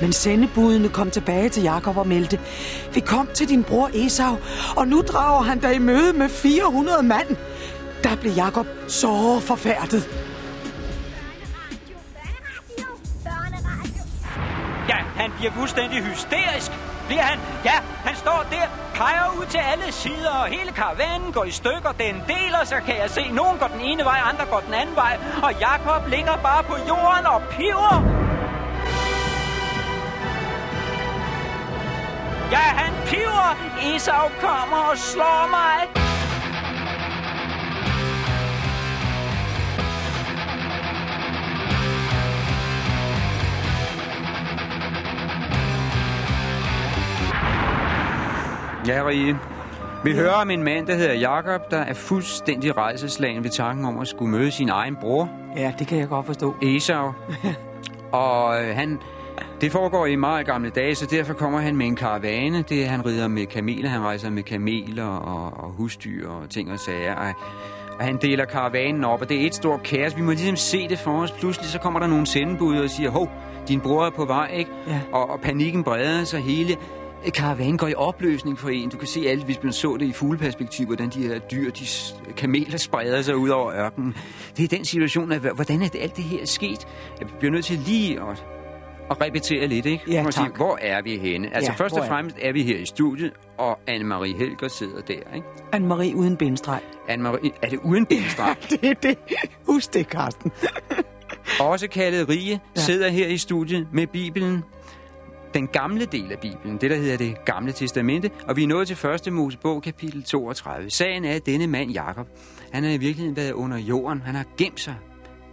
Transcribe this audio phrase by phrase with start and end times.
[0.00, 2.40] Men sendebudene kom tilbage til Jakob og meldte,
[2.94, 4.36] vi kom til din bror Esau,
[4.76, 7.36] og nu drager han dig i møde med 400 mand.
[8.04, 10.08] Der blev Jakob så forfærdet.
[14.88, 16.70] Ja, han bliver fuldstændig hysterisk.
[17.06, 17.38] Bliver han?
[17.64, 21.92] Ja, han står der, peger ud til alle sider, og hele karavanen går i stykker.
[21.98, 23.28] Den deler sig, kan jeg se.
[23.32, 25.18] Nogen går den ene vej, andre går den anden vej.
[25.42, 28.19] Og Jakob ligger bare på jorden og piver.
[32.50, 33.50] Ja, han piver.
[33.94, 36.00] Esau kommer og slår mig.
[48.86, 49.38] Ja, Rie.
[50.04, 53.98] Vi hører om en mand, der hedder Jakob, der er fuldstændig rejseslagen ved tanken om
[53.98, 56.54] at skulle møde sin egen bror, Ja, det kan jeg godt forstå.
[56.62, 57.12] Esau.
[58.12, 58.98] og øh, han,
[59.60, 62.64] det foregår i meget gamle dage, så derfor kommer han med en karavane.
[62.68, 66.72] Det er, han rider med kameler, han rejser med kameler og, og husdyr og ting
[66.72, 67.14] og sager.
[67.14, 67.32] Og,
[67.98, 70.16] og han deler karavanen op, og det er et stort kaos.
[70.16, 71.32] Vi må ligesom se det for os.
[71.32, 73.28] Pludselig så kommer der nogle sendebud og siger, hov,
[73.68, 74.70] din bror er på vej, ikke?
[74.86, 75.00] Ja.
[75.12, 76.76] Og, og panikken breder sig hele.
[77.34, 78.88] Karavanen går i opløsning for en.
[78.88, 81.84] Du kan se alt, hvis man så det i fugleperspektiv, hvordan de her dyr, de
[82.36, 84.16] kameler spreder sig ud over ørkenen.
[84.56, 86.88] Det er den situation, at hvordan er det, alt det her sket?
[87.20, 88.44] Jeg bliver nødt til lige at,
[89.10, 90.04] at repetere lidt, ikke?
[90.08, 90.32] Ja, tak.
[90.32, 91.54] sige, hvor er vi henne?
[91.54, 95.00] Altså Ja, først og er fremmest er vi her i studiet, og Anne-Marie Helger sidder
[95.00, 95.46] der, ikke?
[95.76, 96.80] Anne-Marie uden bindestreg.
[97.08, 98.56] Anne-Marie, er det uden bindestreg?
[98.70, 99.18] Det er det.
[99.66, 100.52] Husk det, Karsten.
[101.60, 102.80] også kaldet Rige, ja.
[102.80, 104.64] sidder her i studiet med Bibelen.
[105.54, 108.86] Den gamle del af Bibelen, det der hedder det gamle testamente, og vi er nået
[108.86, 110.90] til første Mosebog, kapitel 32.
[110.90, 112.26] Sagen er, at denne mand, Jakob,
[112.72, 114.22] han har i virkeligheden været under jorden.
[114.22, 114.94] Han har gemt sig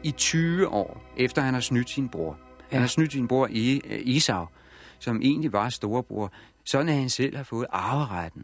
[0.04, 2.38] i 20 år, efter han har snydt sin bror.
[2.72, 4.46] Han har snydt sin bror I- øh, Esau,
[5.00, 6.32] som egentlig var storebror.
[6.66, 8.44] Sådan at han selv har fået arveretten.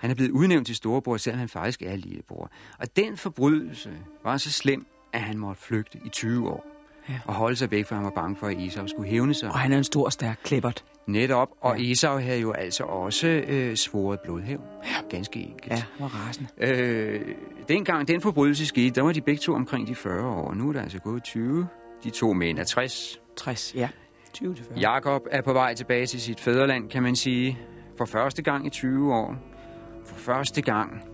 [0.00, 2.50] Han er blevet udnævnt til storebror, selvom han faktisk er lillebror.
[2.78, 3.90] Og den forbrydelse
[4.24, 6.66] var så slem, at han måtte flygte i 20 år.
[7.08, 7.14] Ja.
[7.24, 9.48] Og holde sig væk, for han var bange for, at Esau skulle hævne sig.
[9.48, 10.84] Og han er en stor, stærk klippert.
[11.06, 11.90] Netop, og ja.
[11.90, 14.62] Esau havde jo altså også øh, svoret blodhævn.
[14.84, 15.16] Ja.
[15.16, 15.72] Ganske enkelt.
[15.72, 16.48] Ja, hvor rasende.
[16.58, 17.20] Øh,
[17.68, 20.54] dengang den forbrydelse skete, der var de begge to omkring de 40 år.
[20.54, 21.68] Nu er der altså gået 20.
[22.04, 23.20] De to mænd er 60.
[23.36, 23.88] 60, ja.
[24.32, 24.78] 20 til 40.
[24.78, 27.58] Jakob er på vej tilbage til sit fædreland, kan man sige.
[27.98, 29.36] For første gang i 20 år.
[30.04, 31.04] For første gang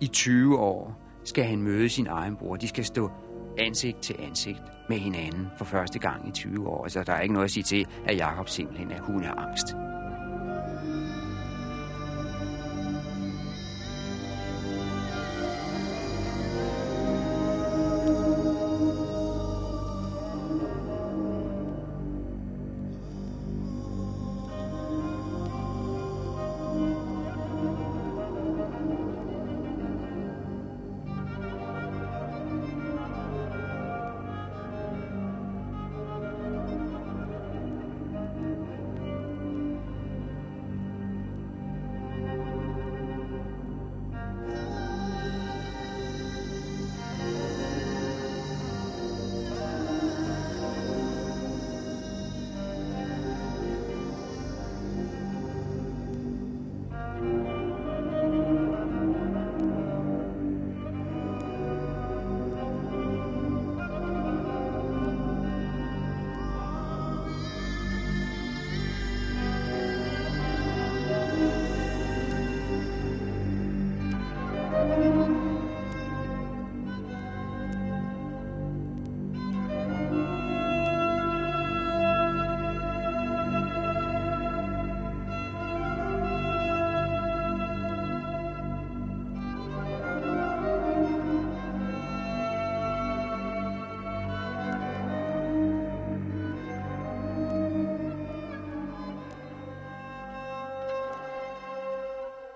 [0.00, 2.56] i 20 år skal han møde sin egen bror.
[2.56, 3.10] De skal stå
[3.58, 6.88] ansigt til ansigt med hinanden for første gang i 20 år.
[6.88, 9.66] Så der er ikke noget at sige til, at Jakob simpelthen er hundeangst.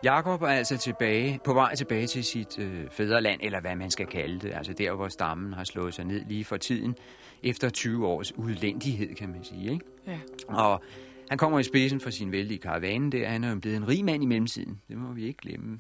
[0.05, 4.07] Jakob er altså tilbage, på vej tilbage til sit øh, fædreland, eller hvad man skal
[4.07, 6.97] kalde det, altså der, hvor stammen har slået sig ned lige for tiden,
[7.43, 9.73] efter 20 års udlændighed, kan man sige.
[9.73, 9.85] Ikke?
[10.07, 10.19] Ja.
[10.49, 10.83] Og
[11.29, 13.29] han kommer i spidsen for sin vældige karavane der.
[13.29, 14.81] Han er jo blevet en rig mand i mellemtiden.
[14.89, 15.79] Det må vi ikke glemme.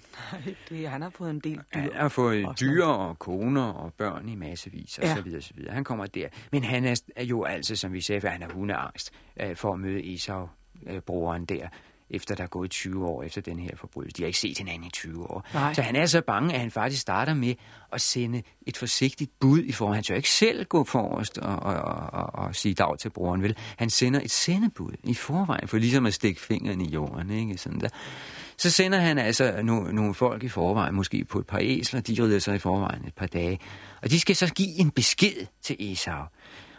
[0.68, 1.80] Det, han har fået en del dyr.
[1.80, 5.14] Han har fået Også dyr og koner og børn i massevis og Ja.
[5.16, 5.74] så videre, så videre.
[5.74, 6.28] Han kommer der.
[6.52, 9.10] Men han er, er jo altså, som vi sagde, for han er hundeangst
[9.40, 10.48] øh, for at møde Esau,
[10.86, 11.68] øh, broren der.
[12.10, 14.16] Efter der er gået 20 år efter den her forbrydelse.
[14.16, 15.46] De har ikke set hinanden i 20 år.
[15.54, 15.74] Nej.
[15.74, 17.54] Så han er så bange, at han faktisk starter med
[17.92, 19.94] at sende et forsigtigt bud i forhold.
[19.94, 23.42] Han tør ikke selv gå forrest og, og, og, og, og sige dag til broren,
[23.42, 23.56] vel?
[23.76, 27.58] Han sender et sendebud i forvejen, for ligesom at stikke fingeren i jorden, ikke?
[27.58, 27.88] Sådan der.
[28.58, 32.22] Så sender han altså no, nogle folk i forvejen, måske på et par æsler, de
[32.22, 33.58] rider sig i forvejen et par dage.
[34.02, 36.22] Og de skal så give en besked til Esau.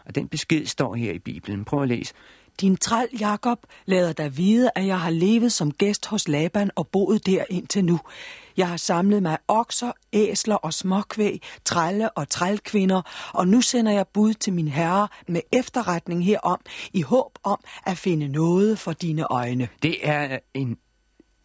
[0.06, 1.66] Og den besked står her i Bibelen.
[1.66, 2.14] Prøv at læse.
[2.62, 6.88] Din træl, Jakob, lader dig vide, at jeg har levet som gæst hos Laban og
[6.88, 8.00] boet der indtil nu.
[8.58, 13.02] Jeg har samlet mig okser, æsler og småkvæg, trælle og trælkvinder,
[13.34, 16.60] og nu sender jeg bud til min herre med efterretning herom,
[16.94, 19.68] i håb om at finde noget for dine øjne.
[19.84, 20.78] Det er en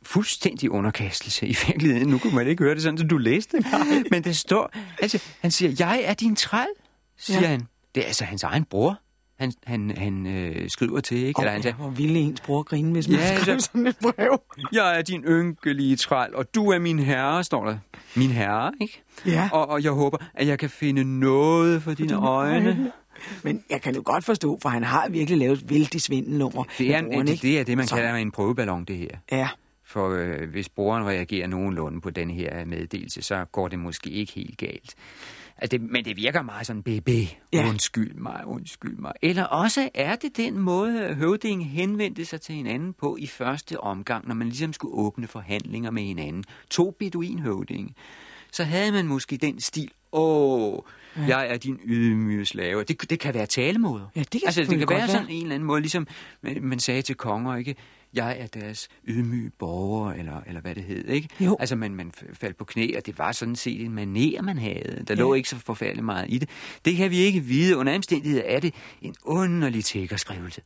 [0.02, 2.08] fuldstændig underkastelse i virkeligheden.
[2.08, 3.66] Nu kunne man ikke høre det sådan, som du læste det.
[4.10, 4.70] Men det står,
[5.02, 6.66] altså, han siger, jeg er din træl,
[7.18, 7.46] siger ja.
[7.46, 7.68] Han.
[7.94, 8.98] Det er altså hans egen bror,
[9.38, 11.40] han, han, han øh, skriver til, ikke?
[11.40, 13.96] Eller han siger, hvor ville ens bror grine, hvis man Ja, skrev så- sådan et
[14.02, 14.40] brev.
[14.72, 17.78] jeg er din ynkelige træl, og du er min herre, står der.
[18.16, 19.02] Min herre, ikke?
[19.26, 19.48] Ja.
[19.52, 22.68] Og, og jeg håber, at jeg kan finde noget for dine, dine øjne.
[22.68, 22.92] øjne.
[23.42, 26.64] Men jeg kan jo godt forstå, for han har virkelig lavet et vældig svindelnummer.
[26.78, 27.42] Det er, broren, en, det, ikke?
[27.42, 29.08] det er det, man Så- kalder en prøveballon, det her.
[29.32, 29.48] Ja,
[29.86, 34.32] For øh, hvis brugeren reagerer nogenlunde på den her meddelelse, så går det måske ikke
[34.32, 34.94] helt galt.
[35.58, 37.08] Altså, det, men det virker meget sådan, BB,
[37.52, 37.68] ja.
[37.68, 39.12] Undskyld mig, undskyld mig.
[39.22, 44.28] Eller også er det den måde, høvdingen henvendte sig til hinanden på i første omgang,
[44.28, 46.44] når man ligesom skulle åbne forhandlinger med hinanden.
[46.70, 47.94] To beduinhøvdinge.
[48.52, 50.78] Så havde man måske den stil, åh,
[51.16, 51.22] ja.
[51.26, 52.84] jeg er din ydmyge slave.
[52.84, 54.06] Det, det kan være talemåder.
[54.16, 56.06] Ja, det kan altså, det kan være godt sådan en eller anden måde, ligesom
[56.42, 57.74] man man sagde til konger, ikke?
[58.14, 61.28] Jeg er deres ydmyge borger, eller, eller hvad det hed, ikke?
[61.40, 61.56] Jo.
[61.60, 65.04] Altså, man, man faldt på knæ, og det var sådan set en maner, man havde.
[65.08, 65.20] Der Ja.
[65.20, 66.48] lå ikke så forfærdeligt meget i det.
[66.84, 67.76] Det kan vi ikke vide.
[67.76, 70.60] Under omstændigheder er det en underlig tækkerskrivelse.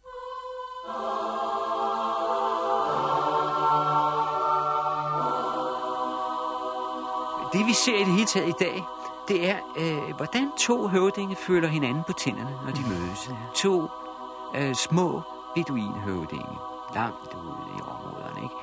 [7.53, 8.83] Det vi ser i det hele taget i dag,
[9.29, 13.31] det er, øh, hvordan to høvdinge føler hinanden på tænderne, når de mødes.
[13.57, 13.89] To
[14.57, 15.23] øh, små
[15.55, 16.57] beduinhøvdinge,
[16.95, 18.55] langt ude i områderne, ikke?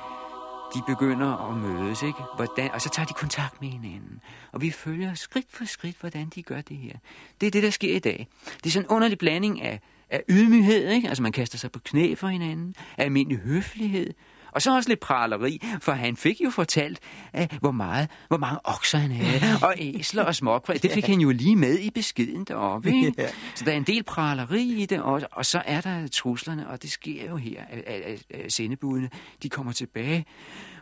[0.74, 2.18] De begynder at mødes, ikke?
[2.36, 4.20] Hvordan, og så tager de kontakt med hinanden.
[4.52, 6.92] Og vi følger skridt for skridt, hvordan de gør det her.
[7.40, 8.28] Det er det, der sker i dag.
[8.56, 9.80] Det er sådan en underlig blanding af,
[10.10, 11.08] af ydmyghed, ikke?
[11.08, 14.14] Altså man kaster sig på knæ for hinanden, af almindelig høflighed,
[14.56, 16.98] og så også lidt praleri, for han fik jo fortalt,
[17.38, 20.82] uh, hvor, meget, hvor mange okser han havde, og æsler og småkvæg.
[20.82, 22.88] Det fik han jo lige med i beskeden deroppe.
[22.88, 23.12] Ikke?
[23.18, 23.28] Ja.
[23.54, 26.82] Så der er en del praleri i det, og, og så er der truslerne, og
[26.82, 29.10] det sker jo her, at, at, at, sendebudene,
[29.42, 30.24] de kommer tilbage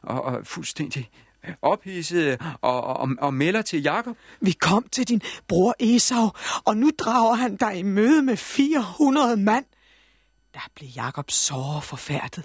[0.02, 1.10] og, og fuldstændig
[1.62, 4.16] ophidsede og, og, og melder til Jakob.
[4.40, 6.30] vi kom til din bror Esau,
[6.64, 9.64] og nu drager han dig i møde med 400 mand.
[10.54, 12.44] Der blev Jakob så forfærdet,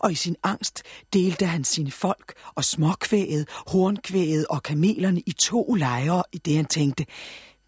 [0.00, 0.82] og i sin angst
[1.12, 6.64] delte han sine folk og småkvæget, hornkvæget og kamelerne i to lejre, i det han
[6.64, 7.06] tænkte,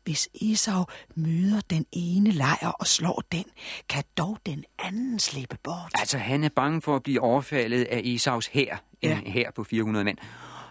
[0.04, 0.84] hvis Esau
[1.14, 3.44] møder den ene lejr og slår den,
[3.88, 5.92] kan dog den anden slippe bort.
[5.94, 9.18] Altså, han er bange for at blive overfaldet af Esaus hær, en Ja.
[9.30, 10.18] hær på 400 mand.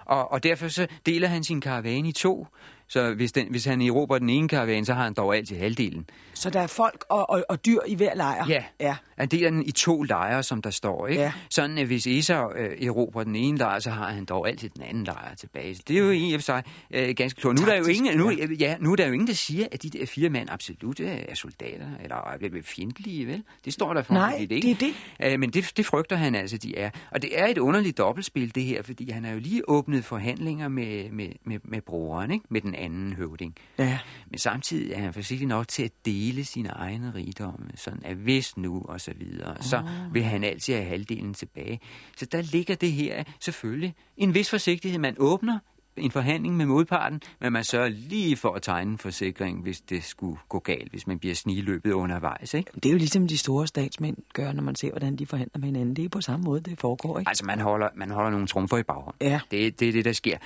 [0.05, 2.47] Og, og derfor så deler han sin karavane i to.
[2.91, 6.05] Så hvis, den, hvis han erobrer den ene karavane, så har han dog altid halvdelen.
[6.33, 8.45] Så der er folk og, og, og dyr i hver lejr?
[8.47, 8.63] Ja.
[8.79, 8.95] ja.
[9.17, 11.07] Han deler den i to lejre, som der står.
[11.07, 11.21] Ikke?
[11.21, 11.31] Ja.
[11.49, 14.81] Sådan, at hvis Esau øh, erobrer den ene lejr, så har han dog altid den
[14.81, 15.75] anden lejr tilbage.
[15.75, 17.59] Så det er jo i og for sig øh, ganske klogt.
[17.59, 19.67] Nu, er der jo Taktisk, ingen, nu, ja, nu er der jo ingen, der siger,
[19.71, 23.43] at de der fire mand absolut øh, er soldater, eller er fjendtlige, vel?
[23.65, 24.67] Det står der for Nej, ikke.
[24.67, 24.75] det er
[25.19, 25.33] det.
[25.33, 26.89] Øh, men det, det frygter han altså, de er.
[27.11, 30.67] Og det er et underligt dobbeltspil, det her, fordi han har jo lige åbnet forhandlinger
[30.67, 32.45] med, med, med, med broren, ikke?
[32.49, 33.55] med den anden høvding.
[33.77, 33.99] Ja.
[34.29, 38.57] Men samtidig er han forsigtig nok til at dele sine egne rigdomme, sådan at hvis
[38.57, 41.79] nu og så videre, så vil han altid have halvdelen tilbage.
[42.17, 44.99] Så der ligger det her selvfølgelig en vis forsigtighed.
[44.99, 45.59] Man åbner
[45.97, 50.03] en forhandling med modparten, men man sørger lige for at tegne en forsikring, hvis det
[50.03, 52.53] skulle gå galt, hvis man bliver sniløbet undervejs.
[52.53, 52.71] Ikke?
[52.75, 55.65] Det er jo ligesom de store statsmænd gør, når man ser, hvordan de forhandler med
[55.65, 55.95] hinanden.
[55.95, 57.29] Det er på samme måde, det foregår, ikke?
[57.29, 59.27] Altså, man holder, man holder nogle trumfer i baghånden.
[59.27, 59.39] Ja.
[59.51, 60.37] Det, det er det, der sker.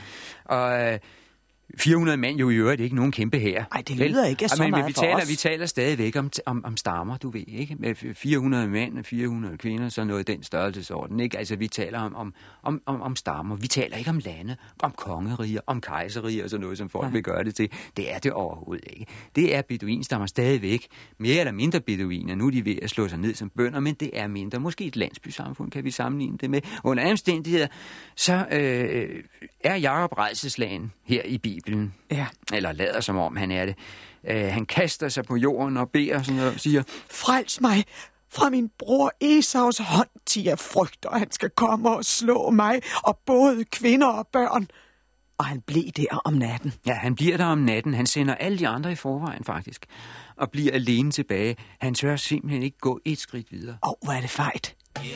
[0.46, 1.00] Og øh,
[1.78, 3.66] 400 mand jo i øvrigt ikke nogen kæmpe her.
[3.72, 5.30] Ej, det lyder ikke så men, meget men vi taler, os.
[5.30, 7.76] Vi taler stadigvæk om, om, om stammer, du ved, ikke?
[7.80, 11.38] Med 400 mænd og 400 kvinder, så noget i den størrelsesorden, ikke?
[11.38, 13.56] Altså, vi taler om, om, om, om, om stammer.
[13.56, 17.12] Vi taler ikke om lande, om kongeriger, om kejserier og sådan noget, som folk Nej.
[17.12, 17.70] vil gøre det til.
[17.98, 19.06] Det er det overhovedet ikke.
[19.36, 20.88] Det er beduinstammer stadigvæk.
[21.18, 22.36] Mere eller mindre beduiner.
[22.36, 24.60] Nu er de ved at slå sig ned som bønder, men det er mindre.
[24.60, 26.62] Måske et landsbysamfund kan vi sammenligne det med.
[26.84, 27.68] Under omstændigheder,
[28.16, 29.24] så øh,
[29.64, 32.28] er Jacob redselslagen her i Bibelen Ja.
[32.54, 33.76] eller lader som om han er det.
[34.28, 37.84] Øh, han kaster sig på jorden og beder sådan noget, og siger, Frels mig!
[38.34, 42.82] Fra min bror Esaus hånd til jeg frygter, at han skal komme og slå mig
[43.04, 44.68] og både kvinder og børn.
[45.38, 46.74] Og han blev der om natten.
[46.88, 47.94] Ja, han bliver der om natten.
[47.94, 49.86] Han sender alle de andre i forvejen, faktisk.
[50.38, 51.56] Og bliver alene tilbage.
[51.82, 53.78] Han tør simpelthen ikke gå et skridt videre.
[53.82, 54.76] Og hvor er det fejt.
[55.02, 55.10] Vi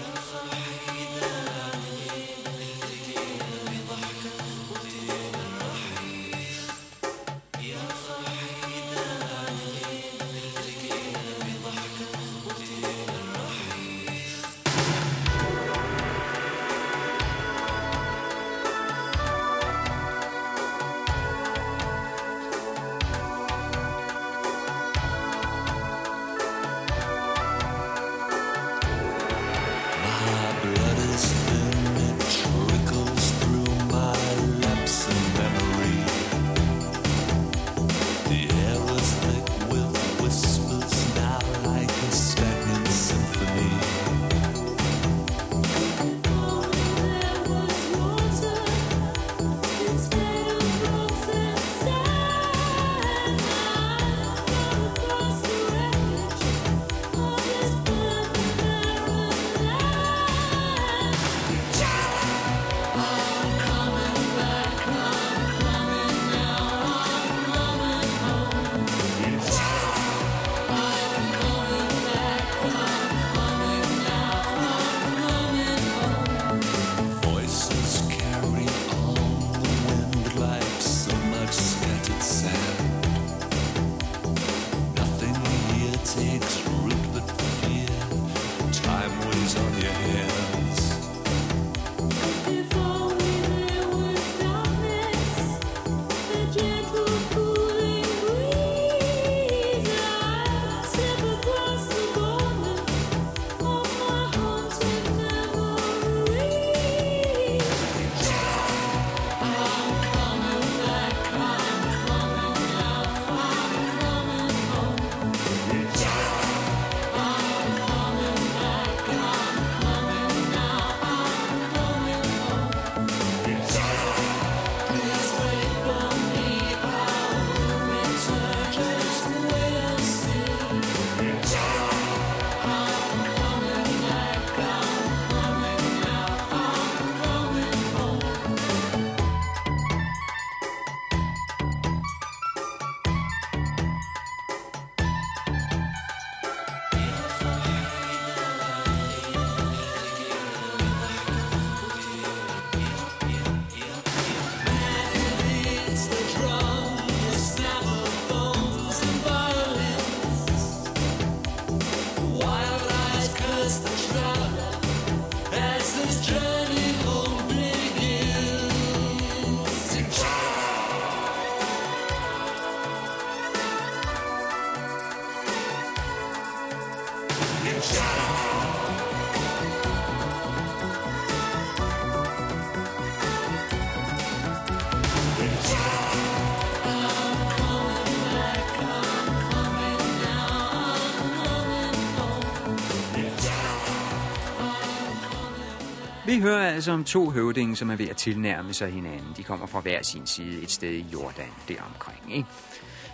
[196.79, 199.33] hører altså om to høvdinge, som er ved at tilnærme sig hinanden.
[199.37, 202.19] De kommer fra hver sin side et sted i Jordan deromkring.
[202.35, 202.47] Ikke?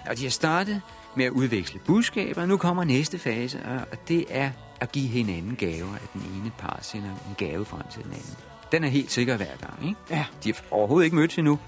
[0.10, 0.82] Og de har startet
[1.16, 2.46] med at udveksle budskaber.
[2.46, 3.60] Nu kommer næste fase,
[3.92, 7.84] og det er at give hinanden gaver, at den ene par sender en gave frem
[7.92, 8.36] til den anden.
[8.72, 10.00] Den er helt sikker hver gang, ikke?
[10.10, 10.26] Ja.
[10.44, 11.60] De har overhovedet ikke mødtes endnu.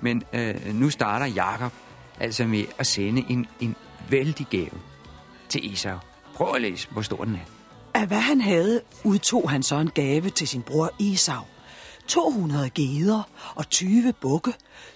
[0.00, 1.72] Men øh, nu starter Jakob
[2.20, 3.76] altså med at sende en, en
[4.08, 4.78] vældig gave
[5.48, 5.98] til Esau.
[6.34, 7.55] Prøv at læse, hvor stor den er.
[7.96, 11.42] Af hvad han havde, udtog han så en gave til sin bror Esau.
[12.08, 13.22] 200 geder
[13.54, 14.54] og 20 bukke,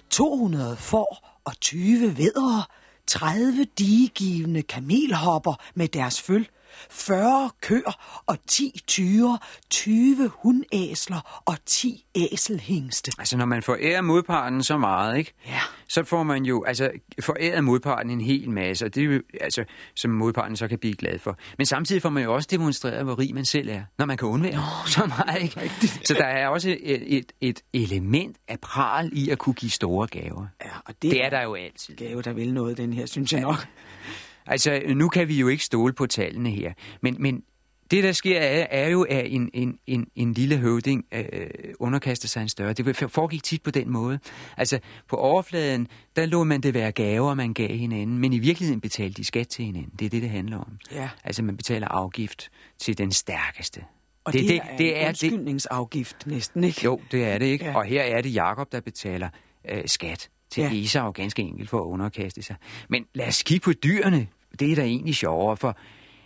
[0.09, 2.63] 200 får og 20 vedere,
[3.07, 6.49] 30 digegivende kamelhopper med deres føl,
[6.89, 13.11] 40 køer og 10 tyre, 20 hundæsler og 10 æselhængste.
[13.19, 15.33] Altså, når man forærer modparten så meget, ikke?
[15.47, 15.59] Ja.
[15.87, 19.63] så får man jo altså, foræret modparten en hel masse, og det er jo, altså,
[19.95, 21.37] som modparten så kan blive glad for.
[21.57, 24.27] Men samtidig får man jo også demonstreret, hvor rig man selv er, når man kan
[24.27, 25.41] undvære oh, så meget.
[25.41, 25.71] Ikke?
[26.05, 30.07] Så der er også et, et, et element af pral i at kunne give store
[30.07, 30.45] gaver.
[30.65, 31.95] Ja, og det, Det er der jo altid.
[31.95, 33.67] gave, der vil noget, den her, synes jeg nok.
[34.51, 37.43] Altså, nu kan vi jo ikke stole på tallene her, men, men
[37.91, 41.23] Det, der sker, er, er jo, at en, en, en, en lille høvding øh,
[41.79, 42.73] underkaster sig en større.
[42.73, 44.19] Det foregik tit på den måde.
[44.57, 44.79] Altså,
[45.09, 49.13] på overfladen, der lå man det være gaver, man gav hinanden, men i virkeligheden betalte
[49.17, 49.91] de skat til hinanden.
[49.99, 50.77] Det er det, det handler om.
[50.91, 51.09] Ja.
[51.23, 53.81] Altså, man betaler afgift til den stærkeste.
[54.23, 56.27] Og det, det, det, er, det er undskyldningsafgift det.
[56.27, 56.81] næsten, ikke?
[56.83, 57.65] Jo, det er det, ikke?
[57.65, 57.75] Ja.
[57.75, 59.29] Og her er det Jakob der betaler
[59.69, 60.73] øh, skat til ja.
[60.73, 62.55] Esau ganske enkelt for at underkaste sig.
[62.89, 64.27] Men lad os kigge på dyrene.
[64.59, 65.77] Det er da egentlig sjovere, for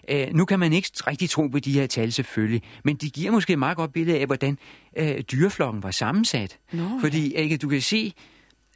[0.10, 3.32] øh, nu kan man ikke rigtig tro på de her tal selvfølgelig, men de giver
[3.32, 4.58] måske et meget godt billede af, hvordan
[4.98, 6.58] øh, dyreflokken var sammensat.
[6.72, 8.14] Nå, Fordi ikke, du kan se,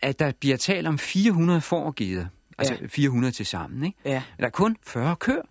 [0.02, 2.26] at der bliver talt om 400 forgider,
[2.58, 2.88] altså ja.
[2.88, 3.98] 400 til sammen, ikke?
[4.06, 4.22] Ja.
[4.40, 5.42] Der er kun 40 køer.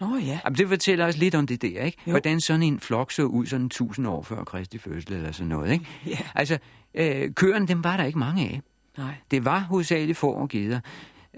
[0.00, 0.40] Nå ja.
[0.44, 1.98] Jamen, det fortæller os lidt om det der, ikke?
[2.06, 2.10] Jo.
[2.10, 5.72] Hvordan sådan en flok så ud sådan 1000 år før Kristi fødsel eller sådan noget,
[5.72, 5.86] ikke?
[6.06, 6.18] Ja.
[6.34, 6.58] Altså,
[6.94, 8.60] øh, køerne, dem var der ikke mange af.
[8.98, 9.14] Nej.
[9.30, 10.80] Det var hovedsageligt får og geder.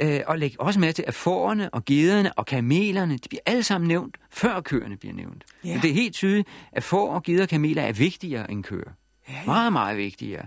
[0.03, 3.63] Øh, og læg også med til, at fårene og gederne og kamelerne, de bliver alle
[3.63, 5.45] sammen nævnt, før køerne bliver nævnt.
[5.65, 5.73] Ja.
[5.73, 8.91] Men det er helt tydeligt, at får og geder og kameler er vigtigere end køer.
[9.29, 9.41] Ja, ja.
[9.47, 10.47] Meget, meget vigtigere.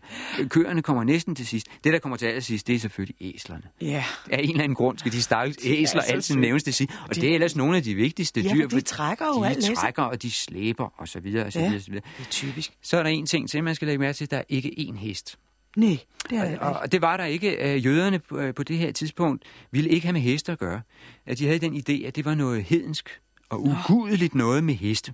[0.49, 1.67] Køerne kommer næsten til sidst.
[1.83, 3.63] Det, der kommer til allersidst, det er selvfølgelig æslerne.
[3.81, 4.03] Ja.
[4.31, 6.91] Af en eller anden grund skal de stakkels De er æsler altid nævnes til sidst.
[7.09, 8.69] Og De- det er ellers nogle af de vigtigste Ja, dyr.
[8.69, 9.75] for de trækker jo de alt læsset.
[9.77, 11.65] trækker, og de slæber, og så videre, og så Ja.
[11.65, 12.05] videre, og så videre.
[12.17, 12.71] Det er typisk.
[12.81, 14.97] Så er der en ting til, man skal lægge mærke til, der er ikke én
[14.97, 15.37] hest.
[15.75, 15.97] Nej,
[16.29, 17.73] det er det Og, og det var der ikke.
[17.73, 20.81] Øh, Jøderne på, øh, på det her tidspunkt ville ikke have med heste at gøre.
[21.25, 25.13] At de havde den idé, at det var noget hedensk og ugudeligt noget med heste.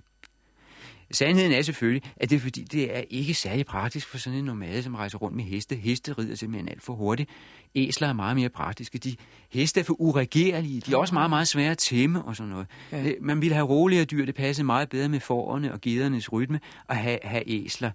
[1.12, 4.44] Sandheden er selvfølgelig, at det er fordi, det er ikke særlig praktisk for sådan en
[4.44, 5.76] nomade, som rejser rundt med heste.
[5.76, 7.30] Heste rider simpelthen alt for hurtigt.
[7.74, 8.98] Æsler er meget mere praktiske.
[8.98, 9.16] De
[9.50, 10.80] heste er for uregerlige.
[10.80, 12.66] De er også meget, meget svære at tæmme og sådan noget.
[12.92, 13.02] Ja.
[13.02, 13.12] Ja.
[13.20, 14.24] Man ville have roligere dyr.
[14.26, 17.90] Det passede meget bedre med fårene og gedernes rytme at have, have æsler.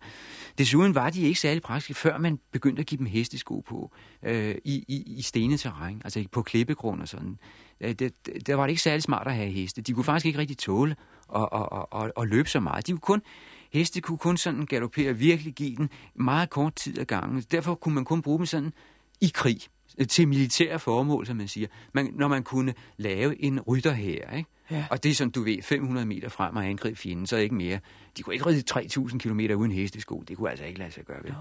[0.57, 3.91] Desuden var de ikke særlig praktiske, før man begyndte at give dem hestesko på
[4.23, 7.37] øh, i, i, i stenet terræn, altså på klippegrund og sådan.
[7.81, 8.13] Øh, Det,
[8.47, 9.81] der var det ikke særlig smart at have heste.
[9.81, 10.95] De kunne faktisk ikke rigtig tåle
[11.35, 12.87] at, at, at, at, at løbe så meget.
[12.87, 13.21] De kunne kun,
[13.73, 17.41] heste kunne kun sådan galopere virkelig give den meget kort tid ad gangen.
[17.51, 18.73] Derfor kunne man kun bruge dem sådan
[19.21, 19.59] i krig
[19.97, 21.67] øh, til militære formål, som man siger.
[21.93, 24.49] Man, når man kunne lave en rytterhær, ikke?
[24.71, 24.85] Ja.
[24.91, 27.79] Og det er sådan, du ved, 500 meter frem og angribe fjenden, så ikke mere.
[28.17, 30.23] De kunne ikke ride 3000 km uden hestesko.
[30.27, 31.31] Det kunne altså ikke lade sig gøre ved.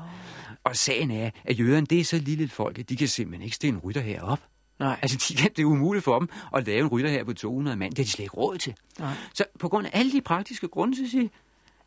[0.64, 3.42] Og sagen er, at jøderne, det er så lille et folk, at de kan simpelthen
[3.44, 4.40] ikke stille en rytter her op.
[4.78, 4.98] Nej.
[5.02, 7.90] Altså, de det er umuligt for dem at lave en rytter her på 200 mand.
[7.90, 8.74] Det har de slet ikke råd til.
[8.98, 9.12] Nej.
[9.34, 11.28] Så på grund af alle de praktiske grunde, så siger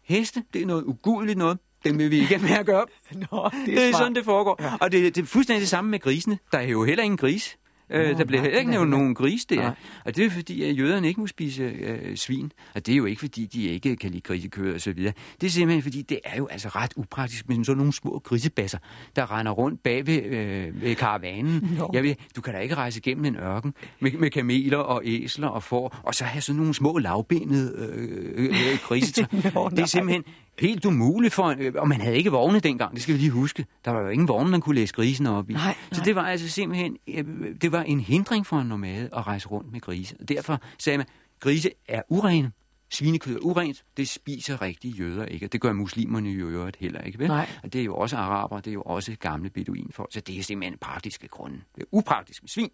[0.03, 1.59] heste, det er noget ugudeligt noget.
[1.85, 2.85] Dem vil vi ikke at gøre.
[3.13, 3.99] Nå, det er, Det er smart.
[4.01, 4.57] sådan, det foregår.
[4.63, 4.73] Ja.
[4.81, 6.39] Og det, det er fuldstændig det samme med grisene.
[6.51, 7.57] Der er jo heller ingen gris.
[7.89, 9.55] Øh, der nej, heller ikke nævnt nogen gris der.
[9.55, 9.75] Nej.
[10.05, 12.51] Og det er fordi, at jøderne ikke må spise øh, svin.
[12.75, 15.13] Og det er jo ikke fordi, de ikke kan lide grisekød og så videre.
[15.41, 18.77] Det er simpelthen fordi, det er jo altså ret upraktisk med sådan nogle små grisebasser,
[19.15, 21.69] der render rundt bag ved, øh, ved karavanen.
[21.79, 21.89] Nå.
[21.93, 25.47] Jeg ved, du kan da ikke rejse igennem en ørken med, med kameler og æsler
[25.47, 29.23] og får, og så have sådan nogle små lavbenede øh, øh, øh, grisetræ.
[29.69, 30.23] Det er simpelthen
[30.59, 33.65] helt umuligt for, og man havde ikke vogne dengang, det skal vi lige huske.
[33.85, 35.53] Der var jo ingen vogne, man kunne læse grisene op i.
[35.53, 36.05] Nej, Så nej.
[36.05, 37.23] det var altså simpelthen, øh,
[37.61, 40.15] det var en hindring for en nomade at rejse rundt med grise.
[40.19, 41.07] Og derfor sagde man,
[41.39, 42.51] grise er urene,
[42.89, 47.19] svinekød er urent, det spiser rigtige jøder ikke, det gør muslimerne jo øvrigt heller ikke,
[47.19, 47.27] vel?
[47.27, 47.49] Nej.
[47.63, 50.43] Og det er jo også araber, det er jo også gamle beduinfolk, så det er
[50.43, 51.61] simpelthen praktiske grunde.
[51.75, 52.71] Det er upraktisk med svin,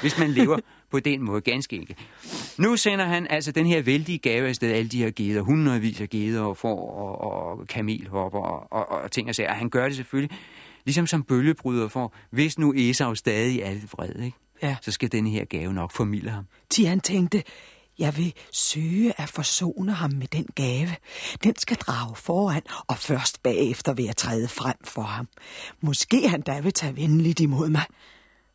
[0.00, 0.58] hvis man lever
[0.90, 1.98] på den måde, ganske enkelt.
[2.58, 6.08] Nu sender han altså den her vældige gave afsted, alle de her geder, hundredvis af
[6.08, 9.50] geder og får og, og kamelhopper og, og, og ting og sager.
[9.50, 10.38] Og han gør det selvfølgelig,
[10.84, 14.36] ligesom som bølgebryder for, hvis nu Esau stadig er lidt vred, ikke?
[14.62, 14.76] Ja.
[14.82, 16.44] så skal denne her gave nok formidle ham.
[16.70, 17.42] Til han tænkte,
[17.98, 20.96] jeg vil søge at forsone ham med den gave.
[21.44, 25.28] Den skal drage foran, og først bagefter vil jeg træde frem for ham.
[25.80, 27.84] Måske han da vil tage venligt imod mig.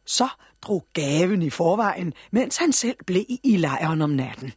[0.06, 0.28] Så
[0.62, 4.54] drog gaven i forvejen, mens han selv blev i lejren om natten.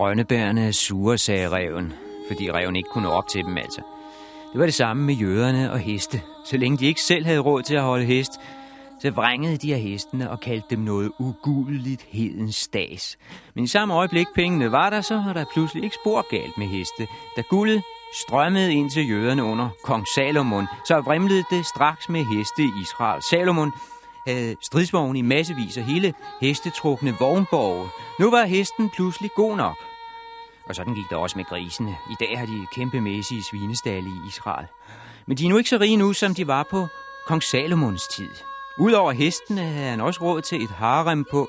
[0.00, 1.92] Rønnebærne er sure, sagde reven,
[2.28, 3.80] fordi reven ikke kunne nå op til dem altså.
[4.52, 6.22] Det var det samme med jøderne og heste.
[6.44, 8.32] Så længe de ikke selv havde råd til at holde hest,
[9.02, 13.18] så vrængede de af hestene og kaldte dem noget ugudeligt hedens stas.
[13.54, 16.66] Men i samme øjeblik pengene var der, så var der pludselig ikke spor galt med
[16.66, 17.06] heste.
[17.36, 17.82] Da guldet
[18.26, 23.22] strømmede ind til jøderne under kong Salomon, så vrimlede det straks med heste i Israel.
[23.22, 23.72] Salomon
[24.26, 27.88] havde stridsvogne i massevis og hele hestetrukne vognborge.
[28.20, 29.76] Nu var hesten pludselig god nok.
[30.68, 31.96] Og sådan gik det også med grisene.
[32.10, 34.66] I dag har de kæmpemæssige svinestalle i Israel.
[35.26, 36.86] Men de er nu ikke så rige nu, som de var på
[37.26, 38.30] kong Salomons tid.
[38.78, 41.48] Udover hestene havde han også råd til et harem på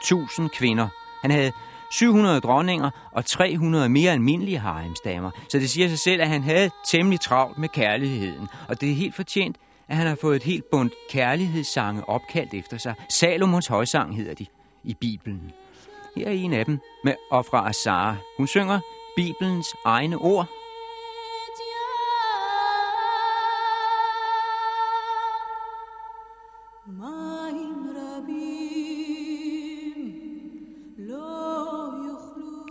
[0.00, 0.88] 1000 kvinder.
[1.22, 1.52] Han havde
[1.90, 5.30] 700 dronninger og 300 mere almindelige haremsdamer.
[5.48, 8.48] Så det siger sig selv, at han havde temmelig travlt med kærligheden.
[8.68, 9.56] Og det er helt fortjent,
[9.88, 12.94] at han har fået et helt bundt kærlighedssange opkaldt efter sig.
[13.10, 14.46] Salomons højsang hedder de
[14.84, 15.52] i Bibelen.
[16.16, 18.80] Her er en af dem med og fra Hun synger
[19.16, 20.48] Bibelens egne ord.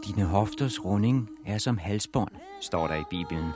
[0.06, 3.51] Dine hofters runding er som halsbånd, står der i Bibelen.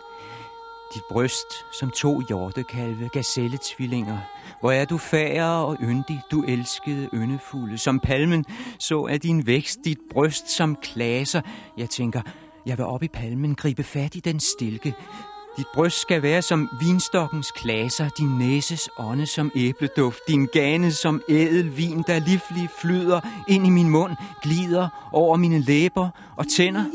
[0.94, 4.18] Dit bryst som to hjortekalve, gazelletvillinger.
[4.60, 7.78] Hvor er du færre og yndig, du elskede yndefulde.
[7.78, 8.46] Som palmen
[8.80, 11.42] så er din vækst, dit bryst som klaser.
[11.78, 12.22] Jeg tænker,
[12.66, 14.96] jeg vil op i palmen gribe fat i den stilke.
[15.58, 21.22] Dit bryst skal være som vinstokkens klaser, din næses ånde som æbleduft, din gane som
[21.30, 26.86] ædelvin, der livlig flyder ind i min mund, glider over mine læber og tænder.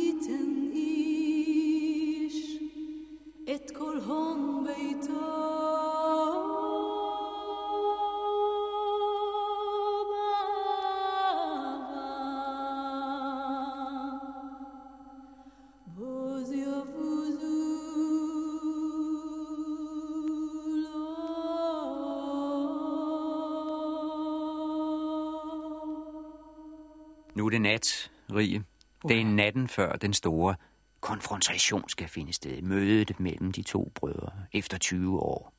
[28.36, 28.62] Nat, Rie.
[29.08, 30.54] Det er natten før den store
[31.00, 32.62] konfrontation skal finde sted.
[32.62, 35.52] Mødet mellem de to brødre efter 20 år.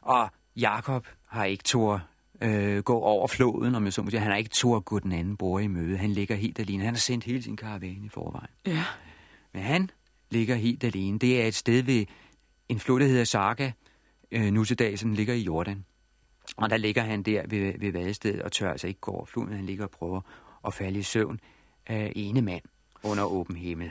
[0.00, 2.02] Og Jakob har ikke tur
[2.40, 4.20] øh, gå over floden, om jeg så må sige.
[4.20, 5.96] Han har ikke tur gå den anden bror i møde.
[5.96, 6.84] Han ligger helt alene.
[6.84, 8.50] Han har sendt hele sin karavane i forvejen.
[8.66, 8.84] Ja.
[9.52, 9.90] Men han
[10.30, 11.18] ligger helt alene.
[11.18, 12.06] Det er et sted ved
[12.68, 13.72] en flod, der hedder Saga,
[14.30, 15.84] øh, nu til dag, som ligger i Jordan.
[16.56, 19.52] Og der ligger han der ved, ved vadestedet og tør altså ikke gå over floden.
[19.52, 20.20] Han ligger og prøver
[20.66, 21.40] at falde i søvn
[21.86, 22.62] af ene mand
[23.02, 23.90] under åben himmel.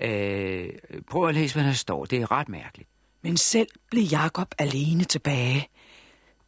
[0.00, 0.68] Øh,
[1.10, 2.04] prøv at læse, hvad der står.
[2.04, 2.88] Det er ret mærkeligt.
[3.22, 5.68] Men selv blev Jakob alene tilbage.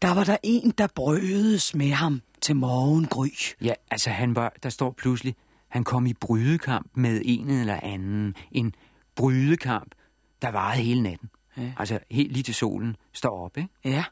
[0.02, 3.28] Der var der en, der brødes med ham til morgengry.
[3.60, 5.34] Ja, altså han var, der står pludselig,
[5.68, 8.34] han kom i brydekamp med en eller anden.
[8.52, 8.74] En
[9.14, 9.94] brydekamp,
[10.42, 11.30] der varede hele natten.
[11.56, 11.72] Ja.
[11.78, 13.68] Altså helt lige til solen står op, ikke?
[13.84, 14.04] Ja.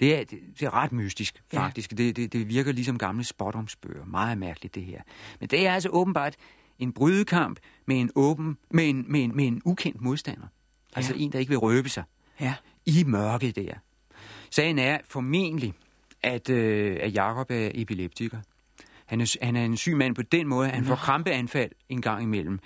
[0.00, 1.92] Det er, det, det er ret mystisk, faktisk.
[1.92, 1.96] Ja.
[1.96, 4.04] Det, det, det virker ligesom gamle spottomsbøger.
[4.04, 5.02] Meget mærkeligt, det her.
[5.40, 6.34] Men det er altså åbenbart
[6.78, 10.46] en brydekamp med en, åben, med en, med en, med en ukendt modstander.
[10.96, 11.20] Altså Ja.
[11.22, 12.04] en, der ikke vil røbe sig.
[12.40, 12.54] Ja.
[12.86, 13.74] I mørket der.
[14.50, 15.74] Sagen er formentlig,
[16.22, 18.38] at, øh, at Jakob er epileptiker.
[19.06, 22.00] Han er, han er en syg mand på den måde, at han får krampeanfald en
[22.02, 22.58] gang imellem.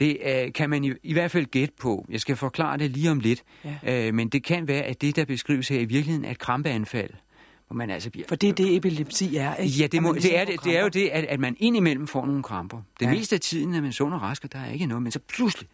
[0.00, 2.06] Det øh, kan man i, i hvert fald gætte på.
[2.10, 3.42] Jeg skal forklare det lige om lidt.
[3.84, 4.06] Ja.
[4.08, 7.10] Øh, men det kan være, at det, der beskrives her i virkeligheden, er et krampeanfald.
[7.66, 8.28] Hvor man altså bliver...
[8.28, 9.78] For det er det, epilepsi er, ikke?
[9.78, 12.06] Ja, det, må, ligesom det, er, det, det er jo det, at, at man indimellem
[12.06, 12.82] får nogle kramper.
[13.00, 13.10] Det Ja.
[13.10, 15.18] meste af tiden er man sund og rask, og der er ikke noget, men så
[15.28, 15.68] pludselig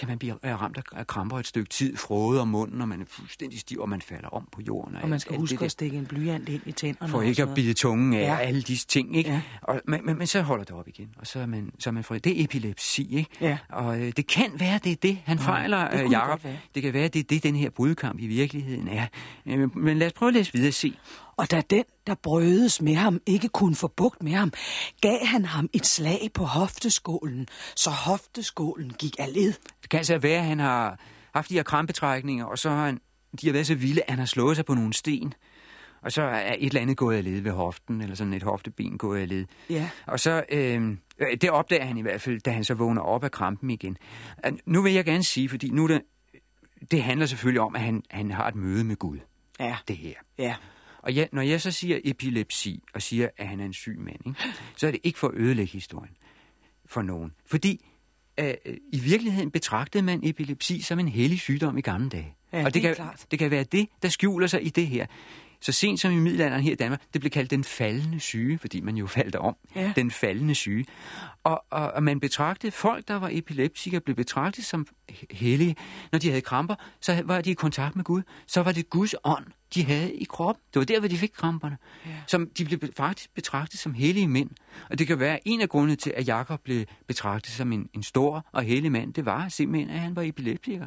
[0.00, 3.04] kan man blive ramt af- kramper et stykke tid, frode om munden, og man er
[3.08, 4.96] fuldstændig stiv, og man falder om på jorden.
[4.96, 5.64] Og man skal huske det der.
[5.66, 7.10] at stikke en blyant ind i tænderne.
[7.10, 8.24] For og ikke at bide tungen af Ja.
[8.32, 8.38] ja.
[8.38, 9.30] alle disse ting, ikke?
[9.30, 9.34] Ja.
[9.36, 9.42] Ja.
[9.62, 11.92] Og, men, men, men så holder det op igen, og så er man, så er
[11.92, 12.18] man fri.
[12.18, 13.30] Det er epilepsi, ikke?
[13.40, 13.58] Ja.
[13.68, 16.40] Og øh, det kan være, det er det, han fejler, det øh, det Jacob.
[16.74, 19.06] Det kan være, det er det, den her brudkamp i virkeligheden er.
[19.46, 20.94] Øh, men lad os prøve at læse videre og se.
[21.40, 24.52] Og da den, der brødes med ham, ikke kunne få bugt med ham,
[25.00, 29.52] gav han ham et slag på hofteskålen, så hofteskålen gik af led.
[29.82, 30.98] Det kan altså være, at han har
[31.34, 33.00] haft de her krampetrækninger, og så har han,
[33.40, 35.34] de har været så vilde, at han har slået sig på nogle sten.
[36.02, 38.98] Og så er et eller andet gået af led ved hoften, eller sådan et hofteben
[38.98, 39.46] gået af led.
[39.70, 39.90] Ja.
[40.06, 40.96] Og så, øh,
[41.40, 43.96] det opdager han i hvert fald, da han så vågner op af krampen igen.
[44.66, 46.02] Nu vil jeg gerne sige, fordi nu det,
[46.90, 49.18] det handler selvfølgelig om, at han, han har et møde med Gud,
[49.60, 50.14] Ja, det her.
[50.38, 50.54] ja.
[51.02, 54.26] Og jeg, når jeg så siger epilepsi, og siger, at han er en syg mand,
[54.26, 54.40] ikke,
[54.76, 56.16] så er det ikke for at ødelægge historien
[56.86, 57.32] for nogen.
[57.46, 57.86] Fordi
[58.40, 58.54] øh,
[58.92, 62.34] i virkeligheden betragtede man epilepsi som en hellig sygdom i gamle dage.
[62.52, 63.26] Ja, og det er kan, klart.
[63.30, 65.06] det kan være det, der skjuler sig i det her.
[65.62, 68.80] Så sent som i middelalderen her i Danmark, det blev kaldt den faldende syge, fordi
[68.80, 69.56] man jo faldt om.
[69.76, 69.92] Ja.
[69.96, 70.86] Den faldende syge.
[71.44, 74.86] Og, og, og man betragtede folk, der var epileptikere, blev betragtet som
[75.30, 75.76] hellige.
[76.12, 78.22] Når de havde kramper, så var de i kontakt med Gud.
[78.46, 80.62] Så var det Guds ånd, de havde i kroppen.
[80.74, 81.76] Det var der, hvor de fik kramperne.
[82.06, 82.10] Ja.
[82.26, 84.50] Som de blev faktisk betragtet som hellige mænd.
[84.90, 88.02] Og det kan være en af grundene til, at Jakob blev betragtet som en, en
[88.02, 89.14] stor og hellig mand.
[89.14, 90.86] Det var simpelthen, at han var epileptiker.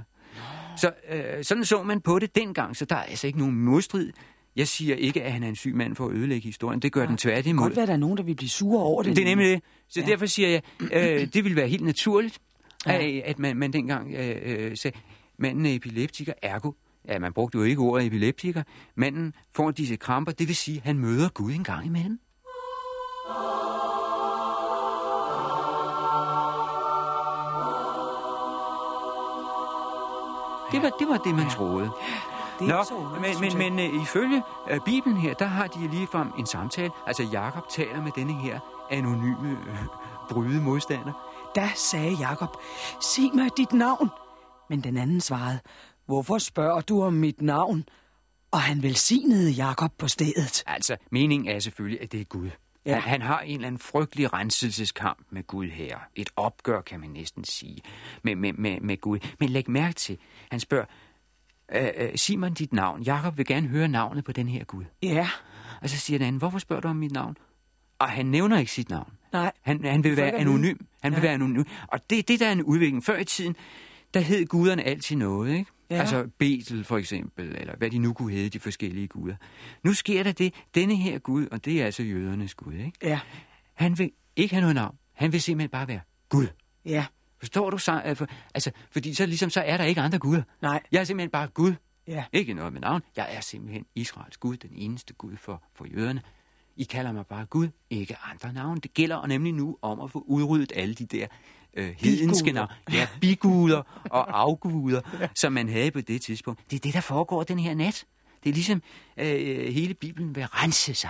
[0.77, 4.11] Så øh, sådan så man på det dengang, så der er altså ikke nogen modstrid.
[4.55, 6.79] Jeg siger ikke, at han er en syg mand for at ødelægge historien.
[6.79, 7.63] Det gør den tværtimod.
[7.63, 9.15] Godt være, der er nogen, der vil blive sure over det.
[9.15, 9.61] Det er nemlig det.
[9.89, 10.05] Så Ja.
[10.05, 10.11] ja.
[10.11, 12.39] derfor siger jeg, øh, det ville være helt naturligt,
[12.85, 12.93] Ja.
[12.93, 13.07] ja.
[13.07, 14.97] at, at man, man dengang øh, øh, sagde,
[15.37, 16.71] manden er epileptiker, ergo,
[17.07, 18.63] ja, man brugte jo ikke ordet epileptiker,
[18.95, 22.19] manden får disse kramper, det vil sige, at han møder Gud en gang imellem.
[30.71, 31.91] Det var det, var det man troede.
[32.59, 36.27] Det Nå, så men, men, men uh, ifølge uh, Bibelen her, der har de ligefrem
[36.39, 36.91] en samtale.
[37.07, 39.77] Altså, Jakob taler med denne her anonyme uh,
[40.29, 41.13] bryde modstander.
[41.55, 42.57] Da sagde Jakob,
[43.01, 44.09] sig mig dit navn.
[44.69, 45.59] Men den anden svarede,
[46.05, 47.83] hvorfor spørger du om mit navn?
[48.51, 50.63] Og han velsignede Jakob på stedet.
[50.67, 52.49] Altså, meningen er selvfølgelig, at det er Gud.
[52.85, 52.93] Ja.
[52.93, 55.97] Han, han har en eller anden frygtelig renselseskamp med Gud her.
[56.15, 57.81] Et opgør, kan man næsten sige,
[58.23, 59.19] med, med, med, med Gud.
[59.39, 60.17] Men læg mærke til,
[60.51, 60.85] han spørger,
[61.75, 63.03] øh, sig mig dit navn.
[63.03, 64.83] Jakob vil gerne høre navnet på den her Gud.
[65.03, 65.29] Ja,
[65.81, 67.37] Og så siger den anden, hvorfor spørger du om mit navn?
[67.99, 69.11] Og han nævner ikke sit navn.
[69.33, 69.51] nej.
[69.61, 70.77] Han, han vil være anonym.
[71.01, 71.21] Han vil Ja.
[71.21, 71.63] være anonym.
[71.87, 73.03] Og det, det der er en udvikling.
[73.05, 73.55] Før i tiden,
[74.13, 75.71] der hed guderne altid noget, ikke?
[75.89, 75.95] Ja.
[75.95, 79.35] Altså Betel for eksempel, eller hvad de nu kunne hedde, de forskellige guder.
[79.83, 82.91] Nu sker der det, denne her Gud, og det er altså jødernes Gud, ikke?
[83.03, 83.19] Ja,
[83.73, 84.95] Han vil ikke have noget navn.
[85.13, 86.47] Han vil simpelthen bare være Gud.
[86.85, 87.05] ja,
[87.39, 87.77] Forstår du?
[87.77, 90.43] Så, øh, for, altså, fordi så, ligesom, så er der ikke andre guder.
[90.61, 91.73] nej, Jeg er simpelthen bare Gud.
[92.07, 92.25] ja.
[92.33, 93.01] Ikke noget med navn.
[93.15, 96.21] Jeg er simpelthen Israels Gud, den eneste Gud for, for jøderne.
[96.75, 98.81] I kalder mig bare Gud, ikke andre navne.
[98.81, 101.27] Det gælder nemlig nu om at få udryddet alle de der
[101.73, 102.53] øh, hedenske Biguder.
[102.53, 102.99] navne.
[102.99, 105.01] Ja, biguder og afguder,
[105.35, 106.61] som man havde på det tidspunkt.
[106.71, 108.05] Det er det, der foregår den her nat.
[108.43, 108.81] Det er ligesom
[109.17, 111.09] øh, hele Bibelen vil rense sig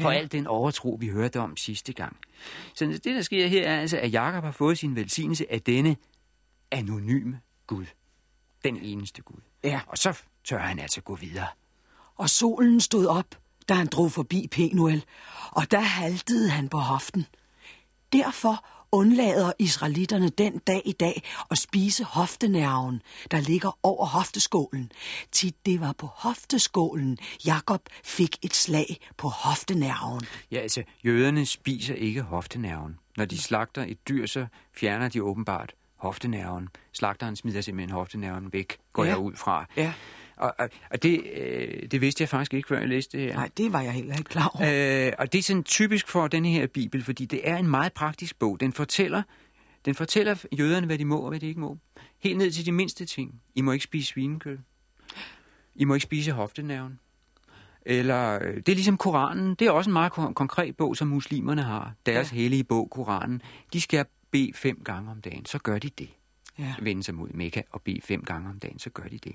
[0.00, 0.16] for Ja.
[0.16, 0.22] ja.
[0.22, 2.16] al den overtro, vi hørte om sidste gang.
[2.74, 5.96] Så det, der sker her, er altså, at Jakob har fået sin velsignelse af denne
[6.70, 7.84] anonyme Gud.
[8.64, 9.40] Den eneste Gud.
[9.64, 9.80] Ja.
[9.86, 11.46] Og så tør han altså gå videre.
[12.16, 15.04] Og solen stod op, da han drog forbi Penuel,
[15.50, 17.26] og der haltede han på hoften.
[18.12, 24.92] Derfor undlader israelitterne den dag i dag at spise hoftenerven, der ligger over hofteskålen.
[25.32, 30.26] Til det var på hofteskålen, Jakob fik et slag på hoftenerven.
[30.50, 32.98] Ja, altså, jøderne spiser ikke hoftenerven.
[33.16, 36.68] Når de slagter et dyr, så fjerner de åbenbart hoftenerven.
[36.92, 39.10] Slagteren smider simpelthen hoftenerven væk, går ja.
[39.10, 39.66] jeg ud fra.
[39.76, 39.92] Ja.
[40.42, 43.34] Og, og, og det, øh, det vidste jeg faktisk ikke, før jeg læste det her.
[43.34, 45.06] Nej, det var jeg heller ikke klar over.
[45.06, 47.92] Øh, og det er sådan typisk for denne her bibel, fordi det er en meget
[47.92, 48.60] praktisk bog.
[48.60, 49.22] Den fortæller,
[49.84, 51.78] den fortæller jøderne, hvad de må og hvad de ikke må.
[52.18, 53.40] Helt ned til de mindste ting.
[53.54, 54.58] I må ikke spise svinekød.
[55.74, 56.98] I må ikke spise hoftenerven.
[57.86, 59.54] Eller, øh, det er ligesom Koranen.
[59.54, 61.92] Det er også en meget kon- konkret bog, som muslimerne har.
[62.06, 62.36] Deres ja.
[62.36, 63.42] hellige bog, Koranen.
[63.72, 65.46] De skal bede fem gange om dagen.
[65.46, 66.08] Så gør de det.
[66.58, 66.74] Ja.
[66.82, 68.78] Vende sig mod Mekka og bede fem gange om dagen.
[68.78, 69.34] Så gør de det.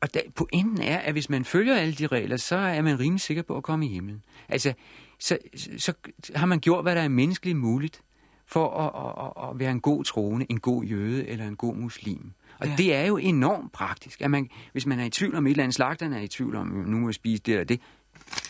[0.00, 3.20] Og da, pointen er, at hvis man følger alle de regler, så er man rimelig
[3.20, 4.22] sikker på at komme i himlen.
[4.48, 4.72] Altså,
[5.20, 5.38] så,
[5.78, 5.92] så,
[6.34, 8.00] har man gjort, hvad der er menneskeligt muligt
[8.46, 12.32] for at, at, at være en god troende, en god jøde eller en god muslim.
[12.60, 12.74] Og Ja.
[12.78, 14.20] det er jo enormt praktisk.
[14.20, 16.56] At man, hvis man er i tvivl om et eller andet, slagteren er i tvivl
[16.56, 17.80] om, nu må jeg spise det eller det,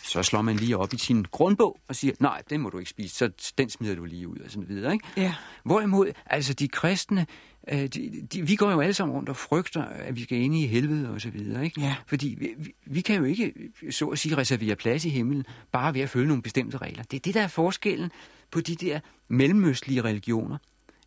[0.03, 2.91] så slår man lige op i sin grundbog og siger, nej, den må du ikke
[2.91, 4.93] spise, så den smider du lige ud og sådan videre.
[4.93, 5.07] Ikke?
[5.17, 5.35] Ja.
[5.65, 7.27] Hvorimod, altså de kristne,
[7.73, 10.55] øh, de, de, vi går jo alle sammen rundt og frygter, at vi skal ind
[10.55, 11.65] i helvede og så videre.
[11.65, 11.81] Ikke?
[11.81, 11.95] Ja.
[12.07, 13.53] Fordi vi, vi, kan jo ikke,
[13.91, 17.03] så at sige, reservere plads i himlen, bare ved at følge nogle bestemte regler.
[17.03, 18.11] Det er det, der er forskellen
[18.51, 20.59] på de der mellemøstlige religioner,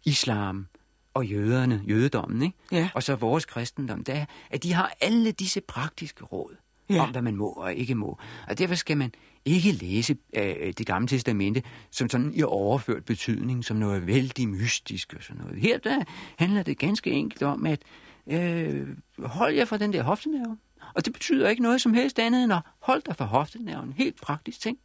[0.06, 0.68] islam
[1.14, 2.58] og jøderne, jødedommen, ikke?
[2.72, 2.90] Ja.
[2.94, 6.56] og så vores kristendom, det er, at de har alle disse praktiske råd
[6.90, 7.02] ja.
[7.02, 8.18] om, hvad man må og ikke må.
[8.48, 9.12] Og derfor skal man
[9.48, 15.14] ikke læse øh, det gamle testamente som sådan i overført betydning, som noget vældig mystisk
[15.18, 15.60] og sådan noget.
[15.60, 16.04] Her der
[16.38, 17.82] handler det ganske enkelt om, at
[18.28, 18.88] øh,
[19.20, 20.58] hold jer fra den der hoftenerve.
[20.96, 23.94] Og det betyder ikke noget som helst andet end at holde dig fra hoftenerven.
[23.94, 24.78] Helt praktisk ting.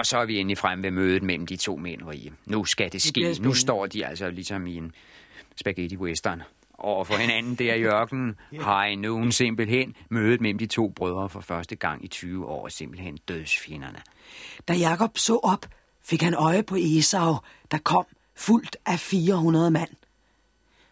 [0.00, 2.32] Og så er vi endelig frem ved mødet mellem de to mænd, Rie.
[2.46, 3.12] Nu skal det ske.
[3.12, 4.92] bliver Nu står de altså ligesom i en
[5.56, 6.42] spaghetti western
[6.78, 8.36] over for hinanden der i ørkenen.
[8.60, 12.68] Har I nogen simpelthen mødet mellem de to brødre for første gang i 20 år,
[12.68, 13.98] simpelthen dødsfjenderne.
[14.68, 15.66] Da Jakob så op,
[16.04, 17.36] fik han øje på Esau,
[17.70, 18.04] der kom
[18.36, 19.90] fuldt af 400 mand.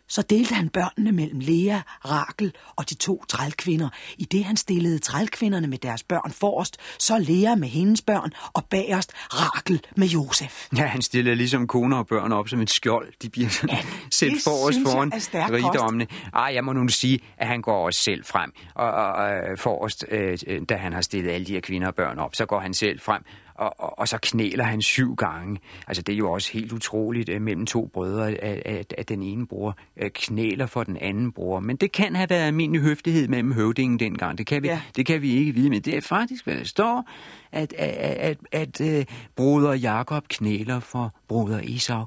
[0.08, 3.88] Så delte han børnene mellem Lea, Rakel og de to trælkvinder.
[4.18, 8.64] I det han stillede trælkvinderne med deres børn forrest, så Lea med hendes børn, og
[8.64, 10.68] bagerst Rakel med Josef.
[10.76, 13.12] Ja, han stiller ligesom koner og børn op som et skjold.
[13.22, 16.06] De bliver sådan ja, sendt det for os synes jeg foran er rigdommene.
[16.34, 18.52] Ej, jeg må nu sige, at han går også selv frem.
[18.74, 21.94] Og, og, og forrest, øh, øh, da han har stillet alle de her kvinder og
[21.94, 23.22] børn op, så går han selv frem.
[23.58, 25.58] Og, og, og så knæler han syv gange.
[25.86, 29.22] Altså, det er jo også helt utroligt øh, mellem to brødre, at, at, at den
[29.22, 31.60] ene bror øh, knæler for den anden bror.
[31.60, 34.38] Men det kan have været almindelig høflighed mellem høvdingen dengang.
[34.38, 34.80] Det kan vi, Ja.
[34.96, 37.08] det kan vi ikke vide, men det er faktisk, hvad der står,
[37.52, 39.04] at, at, at, at, at øh,
[39.36, 42.04] broder Jakob knæler for broder Esau.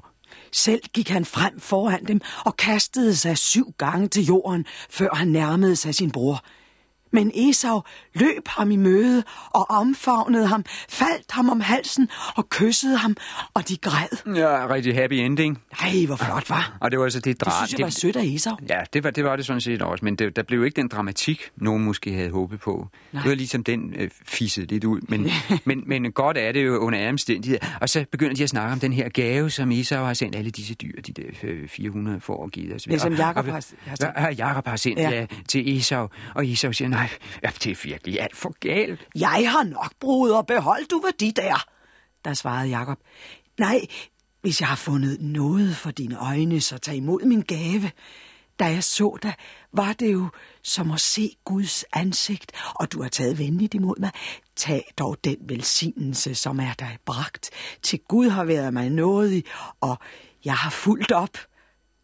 [0.52, 5.28] Selv gik han frem foran dem og kastede sig syv gange til jorden, før han
[5.28, 6.44] nærmede sig sin bror.
[7.14, 7.80] Men Esau
[8.14, 13.16] løb ham i møde og omfavnede ham, faldt ham om halsen og kyssede ham,
[13.54, 14.34] og de græd.
[14.36, 15.58] Ja, rigtig happy ending.
[15.82, 16.76] Nej, hvor flot var.
[16.80, 17.66] Og det var altså det Det drab.
[17.68, 18.56] synes jeg var sødt af Esau.
[18.68, 20.88] Ja, det var, det var det sådan set også, men det, der blev ikke den
[20.88, 22.88] dramatik, nogen måske havde håbet på.
[23.12, 23.22] Nej.
[23.22, 25.30] Det var ligesom den øh, fissede lidt ud, men,
[25.64, 27.66] men, men godt er det jo under alle omstændigheder.
[27.80, 30.50] Og så begynder de at snakke om den her gave, som Esau har sendt alle
[30.50, 32.86] disse dyr, de der øh, 400 for at give os.
[32.86, 34.02] Ja, som Jakob har- har sendt.
[34.16, 35.10] Ja, Jakob har sendt ja.
[35.10, 37.08] Ja, til Esau, og Esau siger, nej,
[37.42, 39.08] ja, det er virkelig alt for galt.
[39.14, 41.64] Jeg har nok, bruder, behold du hvad de der.
[42.24, 42.98] Der svarede Jakob.
[43.58, 43.80] Nej,
[44.40, 47.90] hvis jeg har fundet noget for dine øjne, så tag imod min gave.
[48.58, 49.34] Da jeg så dig,
[49.72, 50.28] var det jo
[50.62, 54.10] som at se Guds ansigt, og du har taget venligt imod mig.
[54.56, 57.50] Tag dog den velsignelse, som er dig bragt.
[57.82, 59.44] Til Gud har været mig nådig,
[59.80, 59.98] og
[60.44, 61.38] jeg har fulgt op.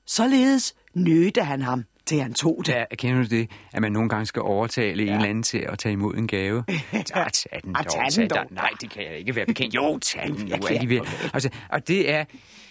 [0.07, 2.73] Således nødte han ham, til han tog det.
[2.73, 5.11] Ja, kender du det, at man nogle gange skal overtale ja.
[5.11, 6.65] en eller anden til at tage imod en gave?
[6.93, 8.47] Ja, tag den dog, tag den dog.
[8.51, 9.75] Nej, det kan jeg ikke være bekendt.
[9.75, 11.09] Jo, tag den nu alligevel.
[11.35, 12.25] Altså, og det er,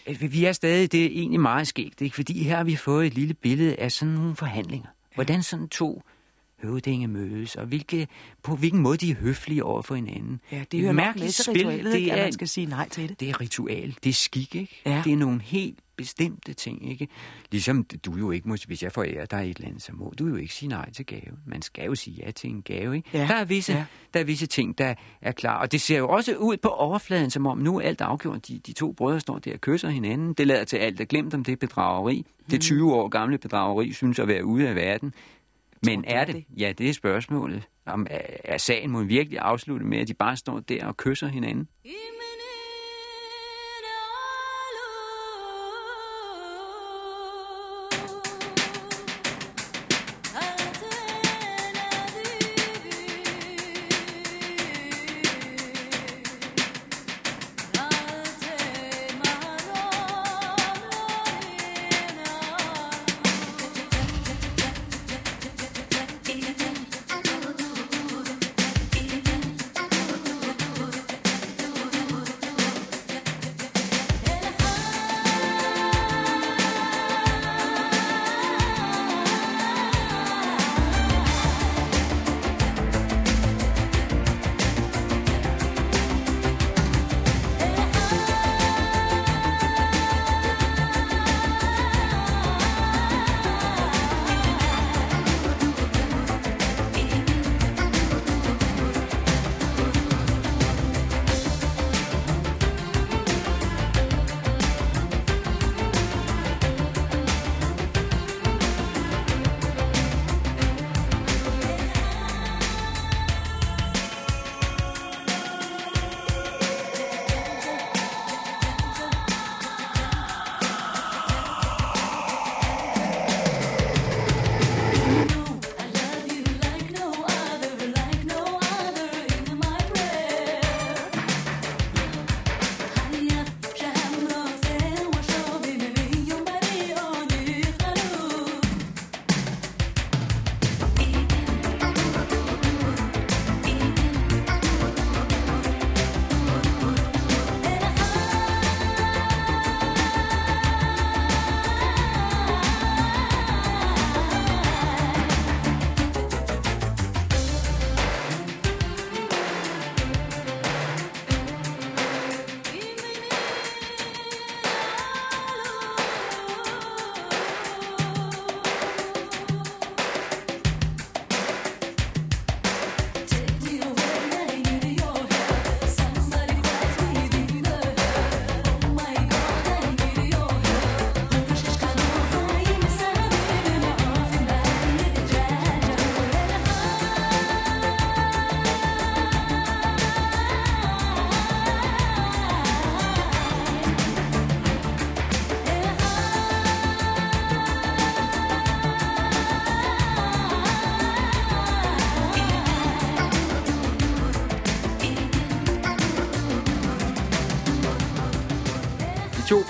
[0.08, 2.16] øh, vi er stadig, det er egentlig meget skægt, ikke?
[2.16, 4.88] fordi her har vi fået et lille billede af sådan nogle forhandlinger.
[5.16, 6.04] Hvordan sådan to
[6.64, 8.08] høvdinge mødes, og hvilke,
[8.44, 10.42] på hvilken måde de er høflige over for hinanden.
[10.52, 13.10] Ja, det hører nok Mærkeligt spil, det ikke, at er- man skal sige nej til
[13.10, 13.20] det.
[13.20, 14.82] det er ritual, det er skik, ikke?
[14.86, 15.02] Ja.
[15.06, 17.08] Det er nogle helt bestemte ting, ikke?
[17.52, 20.28] Ligesom du jo ikke må, hvis jeg forærer dig et eller andet, så må du
[20.28, 21.38] jo ikke sige nej til gave.
[21.48, 23.10] Man skal jo sige ja til en gave, ikke?
[23.14, 23.20] Ja.
[23.28, 23.86] Der, er visse, Ja.
[24.14, 25.60] der er visse ting, der er klar.
[25.62, 28.48] Og det ser jo også ud på overfladen, som om nu er alt afgjort.
[28.48, 30.34] De, de to brødre står der og kysser hinanden.
[30.34, 32.18] Det lader til alt er glemt om det bedrageri.
[32.18, 32.50] Mhm.
[32.52, 35.14] Det 20 år gamle bedrageri synes at være ude af verden.
[35.86, 36.46] Men er det?
[36.58, 37.64] Ja, det er spørgsmålet.
[37.86, 41.28] Om, er, er sagen må virkelig afslutte med, at de bare står der og kysser
[41.28, 41.68] hinanden?
[41.86, 42.18] Thank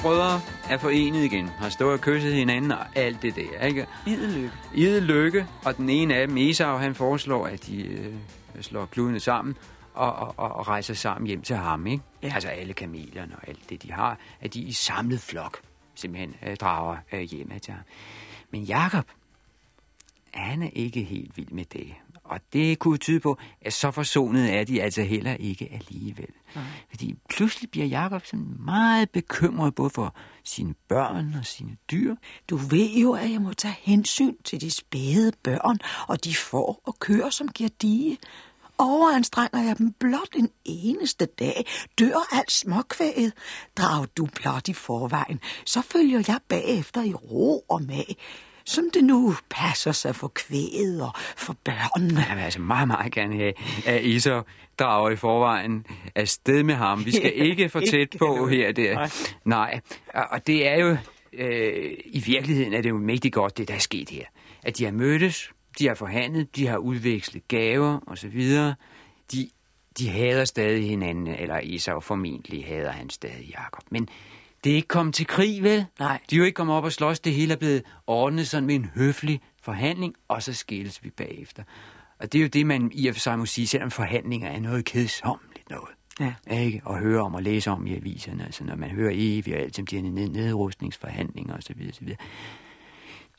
[0.07, 3.87] brødre er forenet igen, har stået og kysset hinanden og alt det der, ikke?
[4.05, 4.51] Idel lykke.
[4.73, 8.13] Ide lykke, og den ene af dem, Esau, han foreslår, at de øh,
[8.61, 9.57] slår kludene sammen
[9.93, 12.03] og, og, og, rejser sammen hjem til ham, ikke?
[12.23, 12.31] Ja.
[12.33, 15.59] Altså alle kamelierne og alt det, de har, at de i samlet flok
[15.95, 17.83] simpelthen øh, drager øh, hjem til ham.
[18.51, 19.05] Men Jakob,
[20.33, 21.93] han er ikke helt vild med det.
[22.29, 26.29] Og det kunne tyde på, at så forsonet er de altså heller ikke alligevel.
[26.55, 26.63] Nej.
[26.89, 32.15] Fordi pludselig bliver Jakob sådan meget bekymret både for sine børn og sine dyr.
[32.49, 36.81] Du ved jo, at jeg må tage hensyn til de spæde børn og de får
[36.83, 38.17] og køer, som giver dige.
[38.77, 41.65] Overanstrenger jeg dem blot en eneste dag,
[41.99, 43.33] dør alt småkvæget.
[43.77, 48.17] Drag du blot i forvejen, så følger jeg bagefter i ro og mag,
[48.67, 52.25] som det nu passer sig for kvæget og for børnene.
[52.29, 53.53] Jeg vil altså meget, meget gerne have,
[53.85, 54.41] at Isa
[54.79, 57.05] drager i forvejen afsted med ham.
[57.05, 58.93] Vi skal Ja, ikke for tæt ikke på her der.
[58.93, 59.09] Nej.
[59.45, 59.79] Nej.
[60.31, 60.97] Og det er jo,
[61.33, 64.25] øh, i virkeligheden er det jo mægtig godt, det der er sket her.
[64.63, 68.41] At de har mødtes, de har forhandlet, de har udvekslet gaver osv.
[69.31, 69.49] De,
[69.99, 73.83] de hader stadig hinanden, eller Esau formentlig hader han stadig Jakob.
[73.91, 74.09] Men
[74.63, 75.85] det er ikke kommet til krig, vel?
[75.99, 76.19] Nej.
[76.29, 77.19] De er jo ikke kommet op og slås.
[77.19, 81.63] Det hele er blevet ordnet sådan med en høflig forhandling, og så skilles vi bagefter.
[82.19, 84.59] Og det er jo det, man i og for sig må sige, selvom forhandlinger er
[84.59, 85.89] noget kedsommeligt noget.
[86.19, 86.33] Ja.
[86.63, 86.81] Ikke?
[86.89, 88.45] At høre om og læse om i aviserne.
[88.45, 91.89] Altså, når man hører evigt og alt om de ned- nedrustningsforhandlinger osv.
[91.89, 92.07] osv.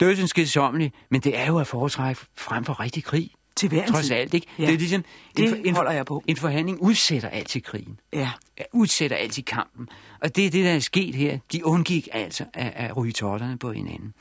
[0.01, 3.31] Dødsens kedsommeligt, men det er jo at foretrække frem for rigtig krig.
[3.59, 4.47] Til hver en Trods alt, ikke?
[4.59, 4.67] Ja.
[4.67, 5.05] Det er ligesom...
[5.37, 6.23] Det for- en, holder jeg på.
[6.27, 8.31] En forhandling udsætter altid krigen Ja.
[8.73, 9.89] udsætter altid kampen.
[10.23, 11.39] Og det er det, der er sket her.
[11.53, 14.15] De undgik altså at, at ryge totterne på hinanden.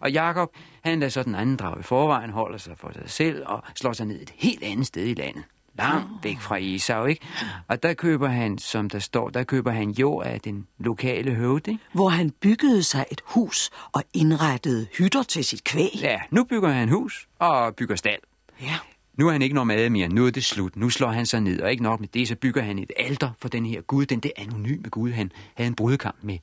[0.00, 0.50] Og Jakob,
[0.84, 3.92] han lader så den anden drage i forvejen, holder sig for sig selv og slår
[3.92, 5.42] sig ned et helt andet sted i landet.
[5.78, 7.26] Langt væk fra Esau, ikke?
[7.68, 11.80] Og der køber han, som der står, der køber han jord af den lokale høvding.
[11.92, 15.98] Hvor han byggede sig et hus og indrettede hytter til sit kvæg.
[16.00, 18.20] Ja, nu bygger han hus og bygger stald.
[18.62, 18.78] Ja.
[19.14, 20.76] Nu er han ikke nomade mere, nu er det slut.
[20.76, 23.30] Nu slår han sig ned, og ikke nok med det, så bygger han et alter
[23.38, 26.38] for den her Gud, den der anonyme Gud, han havde en brudkamp med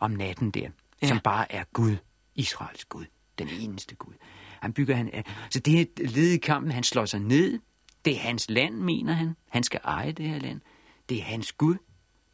[0.00, 0.68] om natten der,
[1.02, 1.06] Ja.
[1.08, 1.96] som bare er Gud,
[2.34, 3.04] Israels Gud,
[3.38, 4.14] den eneste Gud.
[4.60, 5.10] Han bygger han,
[5.50, 7.58] så det er led i kampen, han slår sig ned.
[8.04, 9.36] Det er hans land, mener han.
[9.48, 10.60] Han skal eje det her land.
[11.08, 11.76] Det er hans Gud.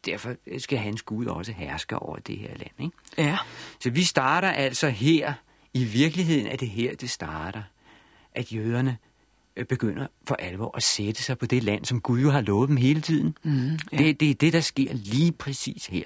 [0.05, 2.71] Derfor skal hans Gud også herske over det her land.
[2.79, 2.97] Ikke?
[3.17, 3.37] Ja.
[3.79, 5.33] Så vi starter altså her,
[5.73, 7.63] i virkeligheden er det her, det starter,
[8.31, 9.08] at jøderne øh,
[9.67, 12.77] begynder for alvor at sætte sig på det land, som Gud jo har lovet dem
[12.77, 13.35] hele tiden.
[13.43, 13.97] Mm, ja.
[13.97, 16.03] det, det er det, der sker lige præcis her.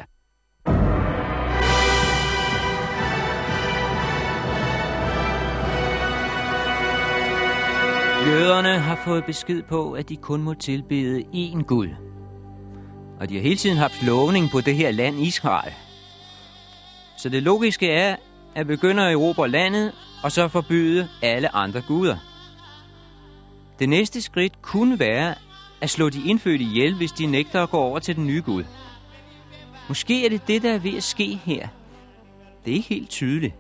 [8.28, 11.88] Jøderne har fået besked på, at de kun må tilbede én Gud.
[13.20, 15.74] Og de har hele tiden haft lovning på det her land Israel.
[17.18, 18.16] Så det logiske er
[18.56, 19.92] at begynde at erobre landet,
[20.24, 22.18] og så forbyde alle andre guder.
[23.80, 25.36] Det næste skridt kunne være
[25.82, 28.64] at slå de indfødte ihjel, hvis de nægter at gå over til den nye Gud.
[29.88, 31.68] Måske er det det, der er ved at ske her.
[32.66, 33.56] Det er ikke helt tydeligt.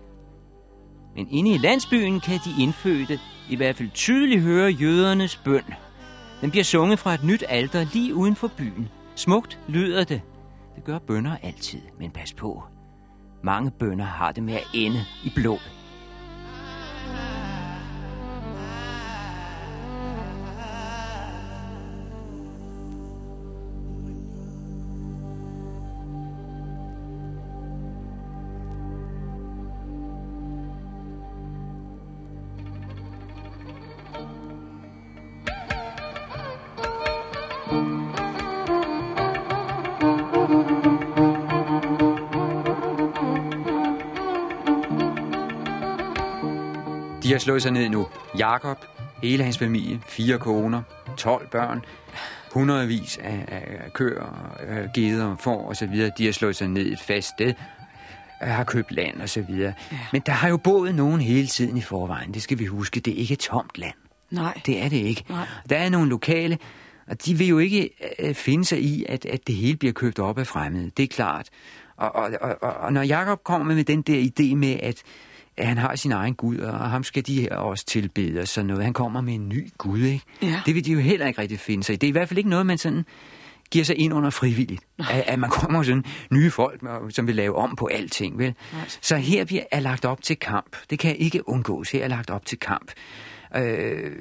[1.15, 5.63] Men inde i landsbyen kan de indfødte i hvert fald tydeligt høre jødernes bøn.
[6.41, 8.89] Den bliver sunget fra et nyt alter lige uden for byen.
[9.15, 10.21] Smukt lyder det.
[10.75, 12.63] Det gør bønder altid, men pas på.
[13.43, 15.59] Mange bønder har det med at ende i blod.
[47.43, 48.07] Slået sig ned nu.
[48.37, 48.85] Jakob,
[49.23, 50.81] hele hans familie, fire koner,
[51.17, 51.85] 12 børn,
[52.53, 56.11] hundredvis af, af køer, øh, geder, får og så videre.
[56.17, 57.53] De har slået sig ned et fast sted,
[58.43, 59.73] øh, har købt land og så videre.
[59.91, 59.97] Ja.
[60.11, 62.33] Men der har jo boet nogen hele tiden i forvejen.
[62.33, 62.99] Det skal vi huske.
[62.99, 63.95] Det er ikke et tomt land.
[64.31, 64.61] Nej.
[64.65, 65.25] Det er det ikke.
[65.29, 65.47] Nej.
[65.69, 66.57] Der er nogle lokale,
[67.07, 67.89] og de vil jo ikke
[68.19, 70.91] øh, finde sig i, at, at det hele bliver købt op af fremmede.
[70.97, 71.49] Det er klart.
[71.97, 75.03] Og, og, og, og, når Jakob kommer med den der idé med, at
[75.57, 78.83] han har sin egen Gud, og ham skal de her også tilbede og sådan noget.
[78.83, 80.25] Han kommer med en ny Gud, ikke?
[80.41, 80.61] Ja.
[80.65, 81.95] Det vil de jo heller ikke rigtig finde sig i.
[81.95, 83.05] Det er i hvert fald ikke noget, man sådan
[83.71, 84.83] giver sig ind under frivilligt.
[84.99, 88.55] At, at man kommer sådan nye folk, som vil lave om på alting, vel?
[89.01, 90.75] Så her bliver er lagt op til kamp.
[90.89, 91.91] Det kan ikke undgås.
[91.91, 92.91] Her er lagt op til kamp.
[93.55, 94.11] Øh,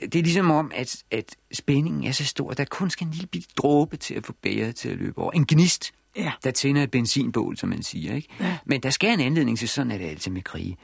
[0.00, 3.12] det er ligesom om, at, at spændingen er så stor, at der kun skal en
[3.12, 5.32] lille bitte dråbe til at få bæret til at løbe over.
[5.32, 6.32] En gnist Ja.
[6.44, 8.14] der tænder et benzinbål, som man siger.
[8.14, 8.28] Ikke?
[8.40, 8.58] Ja.
[8.66, 10.76] Men der skal en anledning til, sådan er det altid med krige.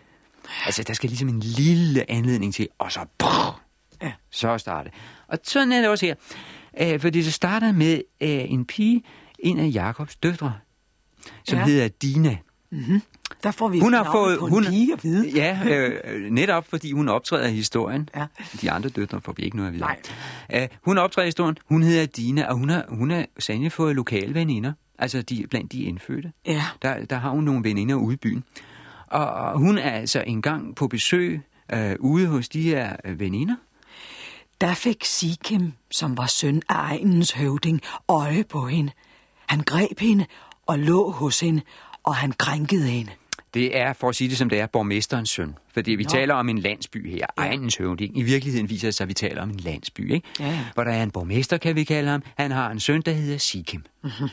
[0.66, 3.00] Altså, der skal ligesom en lille anledning til, og så...
[3.18, 3.60] Brrr,
[4.02, 4.12] Ja.
[4.30, 5.00] så starter det.
[5.28, 6.14] Og sådan er det også her.
[6.80, 9.02] Øh, fordi det starter med øh, en pige,
[9.38, 10.54] en af Jakobs døtre,
[11.44, 11.64] som Ja.
[11.64, 12.36] hedder Dina.
[13.42, 14.38] Der får vi Hun har fået...
[14.38, 15.30] på en Hun, pige at vide.
[15.34, 18.08] Ja, øh, netop fordi hun optræder i historien.
[18.16, 18.26] Ja.
[18.62, 19.84] De andre døtre får vi ikke noget at vide.
[19.84, 19.98] Nej.
[20.54, 21.56] Øh, hun optræder i historien.
[21.68, 24.72] Hun hedder Dina, og hun har, hun har sandelig fået lokale veninder.
[24.98, 26.32] Altså de, blandt de indfødte.
[26.46, 26.64] Ja.
[26.82, 28.44] Der, der har hun nogle veninder ude i byen.
[29.06, 31.40] Og, og hun er altså engang på besøg
[31.72, 33.56] øh, ude hos de her øh, veninder.
[34.60, 38.92] Der fik Sikim, som var søn af egenens høvding, øje på hende.
[39.46, 40.26] Han greb hende
[40.66, 41.62] og lå hos hende,
[42.02, 43.10] og han krænkede hende.
[43.54, 45.54] Det er, for at sige det som det er, borgmesterens søn.
[45.74, 46.08] Fordi vi Nå.
[46.08, 48.18] taler om en landsby her, egens høvding.
[48.18, 50.28] I virkeligheden viser det sig, at vi taler om en landsby, ikke?
[50.40, 50.64] Ja, ja.
[50.74, 52.22] Hvor der er en borgmester, kan vi kalde ham.
[52.38, 53.80] Han har en søn, der hedder Sikim.
[54.02, 54.12] Mhm.
[54.12, 54.28] Mm-hmm.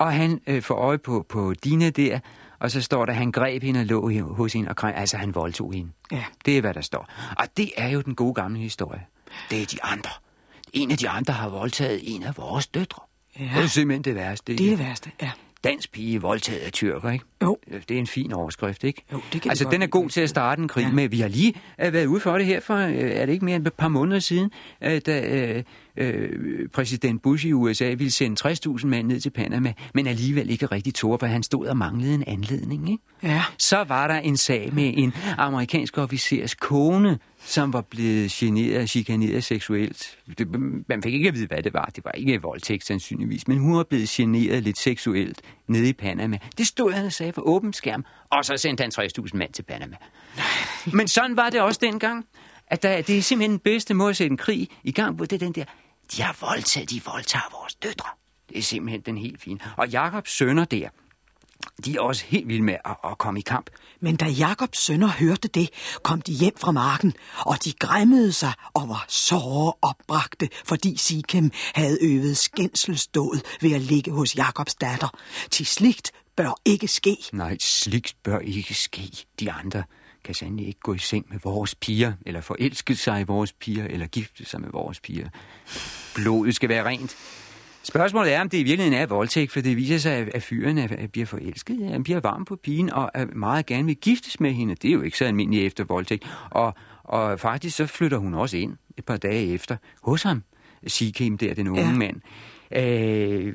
[0.00, 2.18] Og han øh, får øje på, på Dina der,
[2.58, 5.34] og så står der, han greb hende og lå hos hende, og kræ- altså han
[5.34, 5.90] voldtog hende.
[6.12, 6.24] Ja.
[6.46, 7.08] Det er, hvad der står.
[7.38, 9.00] Og det er jo den gode gamle historie.
[9.50, 10.10] Det er de andre.
[10.72, 13.02] En af de andre har voldtaget en af vores døtre.
[13.38, 13.44] Ja.
[13.56, 14.56] Det er simpelthen det værste.
[14.56, 15.30] Det er det værste, ja.
[15.64, 17.24] Dansk pige voldtaget af tyrker, ikke?
[17.42, 17.56] Jo.
[17.88, 19.02] Det er en fin overskrift, ikke?
[19.12, 20.88] Jo, det kan altså, den er god til at starte en krig Ja.
[20.88, 20.94] ja.
[20.94, 21.08] med.
[21.08, 21.54] Vi har lige
[21.86, 23.88] uh, været ude for det her for, uh, er det ikke mere end et par
[23.88, 24.50] måneder siden,
[24.86, 25.62] uh, da uh,
[26.00, 30.66] uh, præsident Bush i USA ville sende 60.000 mand ned til Panama, men alligevel ikke
[30.66, 33.02] rigtig tog, for han stod og manglede en anledning, ikke?
[33.22, 33.42] Ja.
[33.58, 39.44] Så var der en sag med en amerikansk officers kone, som var blevet generet chikaneret
[39.44, 40.18] seksuelt.
[40.38, 40.48] Det,
[40.88, 41.84] man fik ikke at vide, hvad det var.
[41.96, 46.38] Det var ikke voldtægt sandsynligvis, men hun var blevet generet lidt seksuelt nede i Panama.
[46.58, 49.62] Det stod han og sagde for åben skærm, og så sendte han 60.000 mand til
[49.62, 49.96] Panama.
[50.92, 52.26] Men sådan var det også dengang,
[52.70, 55.24] at der, det er simpelthen den bedste måde at sætte en krig i gang på.
[55.24, 55.64] Det er den der,
[56.16, 58.08] de har voldtaget, de voldtager vores døtre.
[58.48, 59.58] Det er simpelthen den helt fine.
[59.76, 60.88] Og Jakobs sønner der,
[61.84, 63.70] de er også helt vilde med at, at komme i kamp.
[64.00, 65.70] Men da Jakobs sønner hørte det,
[66.02, 71.50] kom de hjem fra marken, og de græmmede sig og var såre opbragte, fordi Sikem
[71.74, 75.08] havde øvet skændselsdåd ved at ligge hos Jakobs datter.
[75.50, 77.16] Til sligt bør ikke ske.
[77.32, 79.26] Nej, slikt bør ikke ske.
[79.40, 79.82] De andre
[80.24, 83.84] kan sandelig ikke gå i seng med vores piger, eller forelske sig i vores piger,
[83.84, 85.28] eller gifte sig med vores piger.
[86.14, 87.16] Blodet skal være rent.
[87.82, 90.78] Spørgsmålet er, om det i virkeligheden er voldtægt, for det viser sig, at- at fyren
[90.78, 94.40] er, er, bliver forelsket, han bliver varm på pigen, og er meget gerne vil giftes
[94.40, 94.74] med hende.
[94.74, 96.26] Det er jo ikke så almindeligt efter voldtægt.
[96.50, 100.42] Og, og faktisk så flytter hun også ind et par dage efter hos ham,
[100.86, 101.92] Sikim der, den unge ja.
[101.92, 102.20] mand.
[102.76, 103.54] Øh,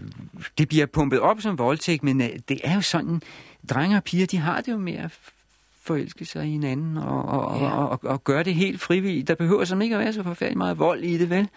[0.57, 3.21] det bliver pumpet op som voldtægt, men øh, det er jo sådan,
[3.69, 5.11] drenge og piger, de har det jo med at
[5.85, 7.69] forelske sig i hinanden og, og, Ja.
[7.71, 9.27] og, og, og gøre det helt frivilligt.
[9.27, 11.39] Der behøver som ikke at være så forfærdeligt meget vold i det, vel?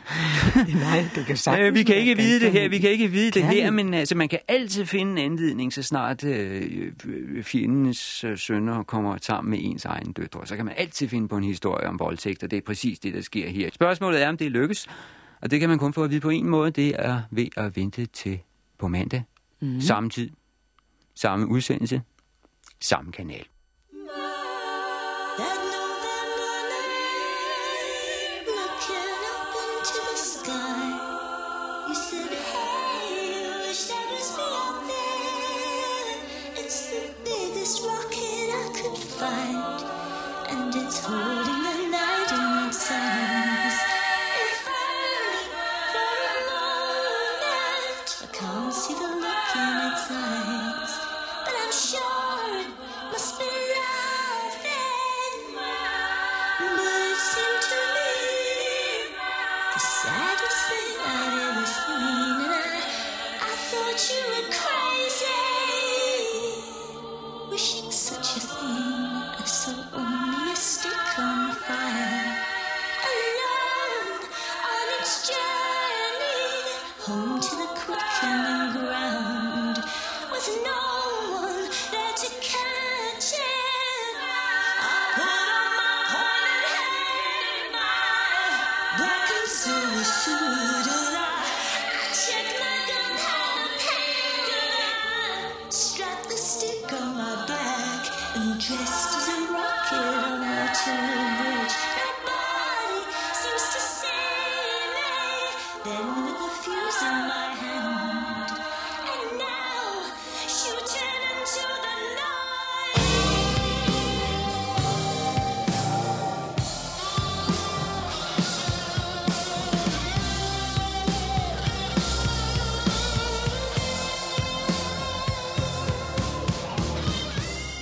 [0.80, 3.30] Nej, det kan sagtens Øh, vi kan ikke vide det her, vi kan ikke vide
[3.30, 8.24] det her, men altså, man kan altid finde en anledning, så snart øh, øh, fjendens
[8.24, 10.46] øh, sønner kommer sammen med ens egen døtre.
[10.46, 13.14] Så kan man altid finde på en historie om voldtægt, og det er præcis det,
[13.14, 13.70] der sker her.
[13.72, 14.86] Spørgsmålet er, om det lykkes,
[15.42, 17.76] og det kan man kun få at vide på en måde, det er ved at
[17.76, 18.38] vente til
[18.78, 19.22] på mandag.
[19.60, 19.80] Mm.
[19.80, 20.30] Samme tid,
[21.14, 22.02] samme udsendelse,
[22.80, 23.44] samme kanal.
[25.38, 25.67] That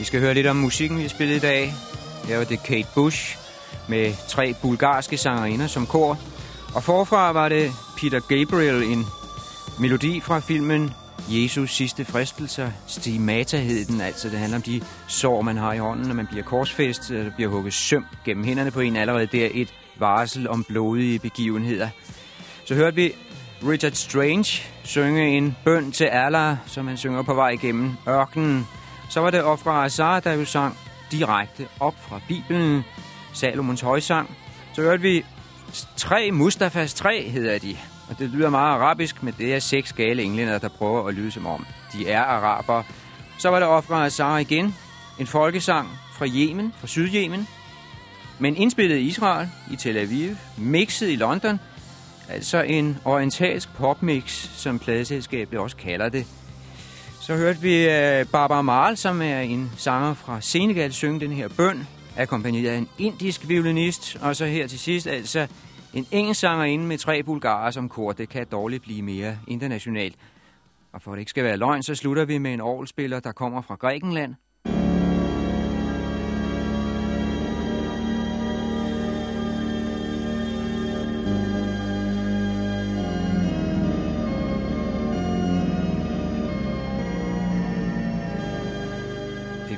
[0.06, 1.74] skal høre lidt om musikken, vi har spillet i dag.
[2.24, 3.38] Her var det Kate Bush
[3.88, 6.18] med tre bulgarske sangerinder som kor.
[6.74, 9.06] Og forfra var det Peter Gabriel, en
[9.80, 10.90] melodi fra filmen
[11.28, 12.70] Jesus sidste fristelser.
[12.86, 16.26] Stigmata hed den, altså det handler om de sår, man har i hånden, når man
[16.26, 18.96] bliver korsfæstet, eller bliver hugget søm gennem hænderne på en.
[18.96, 21.88] Allerede der et varsel om blodige begivenheder.
[22.64, 23.12] Så hørte vi
[23.68, 28.66] Richard Strange synge en bøn til Allah, som han synger på vej igennem ørkenen.
[29.10, 30.78] Så var det Ofra Azar, der jo sang
[31.10, 32.84] direkte op fra Bibelen,
[33.32, 34.36] Salomons højsang.
[34.72, 35.24] Så hørte vi
[35.96, 37.76] tre Mustafas tre, hedder de.
[38.10, 41.30] Og det lyder meget arabisk, men det er seks gale englænder, der prøver at lyde
[41.30, 41.66] som om.
[41.92, 42.82] De er araber.
[43.38, 44.74] Så var det Ofra Azar igen.
[45.18, 47.48] En folkesang fra Yemen, fra Sydjemen.
[48.38, 51.60] Men indspillet i Israel, i Tel Aviv, mixet i London.
[52.28, 56.26] Altså en orientalsk popmix, som pladeselskabet også kalder det.
[57.26, 61.48] Så hørte vi øh, Barbara Marl, som er en sanger fra Senegal, synge den her
[61.56, 64.16] bøn, akkompagneret af en indisk violinist.
[64.22, 65.46] Og så her til sidst altså
[65.94, 68.12] en engelsk sangerinde med tre bulgarer som kor.
[68.12, 70.14] Det kan dårligt blive mere internationalt.
[70.92, 73.32] Og for at det ikke skal være løgn, så slutter vi med en orgelspiller, der
[73.32, 74.34] kommer fra Grækenland.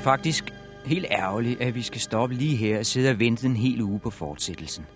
[0.09, 0.45] Faktisk
[0.87, 3.99] helt ærgerligt, at vi skal stoppe lige her og sidde og vente en hel uge
[3.99, 4.87] på fortsættelsen.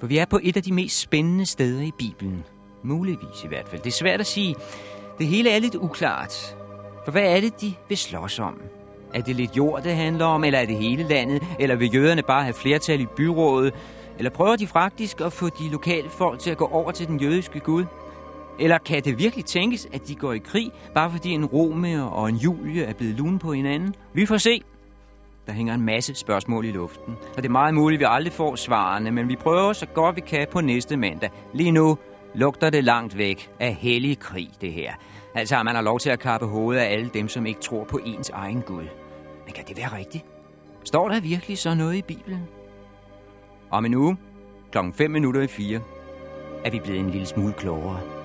[0.00, 2.44] For vi er på et af de mest spændende steder i Bibelen.
[2.82, 3.80] Muligvis i hvert fald.
[3.80, 4.54] Det er svært at sige.
[5.18, 6.56] Det hele er lidt uklart.
[7.04, 8.60] For hvad er det, de vil slås om?
[9.14, 11.42] Er det lidt jord, det handler om, eller er det hele landet?
[11.58, 13.74] Eller vil jøderne bare have flertal i byrådet?
[14.18, 17.20] Eller prøver de faktisk at få de lokale folk til at gå over til den
[17.20, 17.84] jødiske gud?
[18.60, 22.28] Eller kan det virkelig tænkes, at de går i krig, bare fordi en Romeo og
[22.28, 23.94] en Julie er blevet lune på hinanden?
[24.12, 24.62] Vi får se.
[25.46, 28.32] Der hænger en masse spørgsmål i luften, og det er meget muligt, at vi aldrig
[28.32, 31.30] får svarene, men vi prøver så godt vi kan på næste mandag.
[31.52, 31.98] Lige nu
[32.34, 34.92] lugter det langt væk af hellig krig, det her.
[35.34, 37.84] Altså har man har lov til at kappe hovedet af alle dem, som ikke tror
[37.84, 38.84] på ens egen Gud.
[39.44, 40.24] Men kan det være rigtigt?
[40.84, 42.42] Står der virkelig så noget i Bibelen?
[43.70, 44.16] Om en uge,
[44.70, 45.80] klokken 5 minutter i 4,
[46.64, 48.21] er vi blevet en lille smule klogere.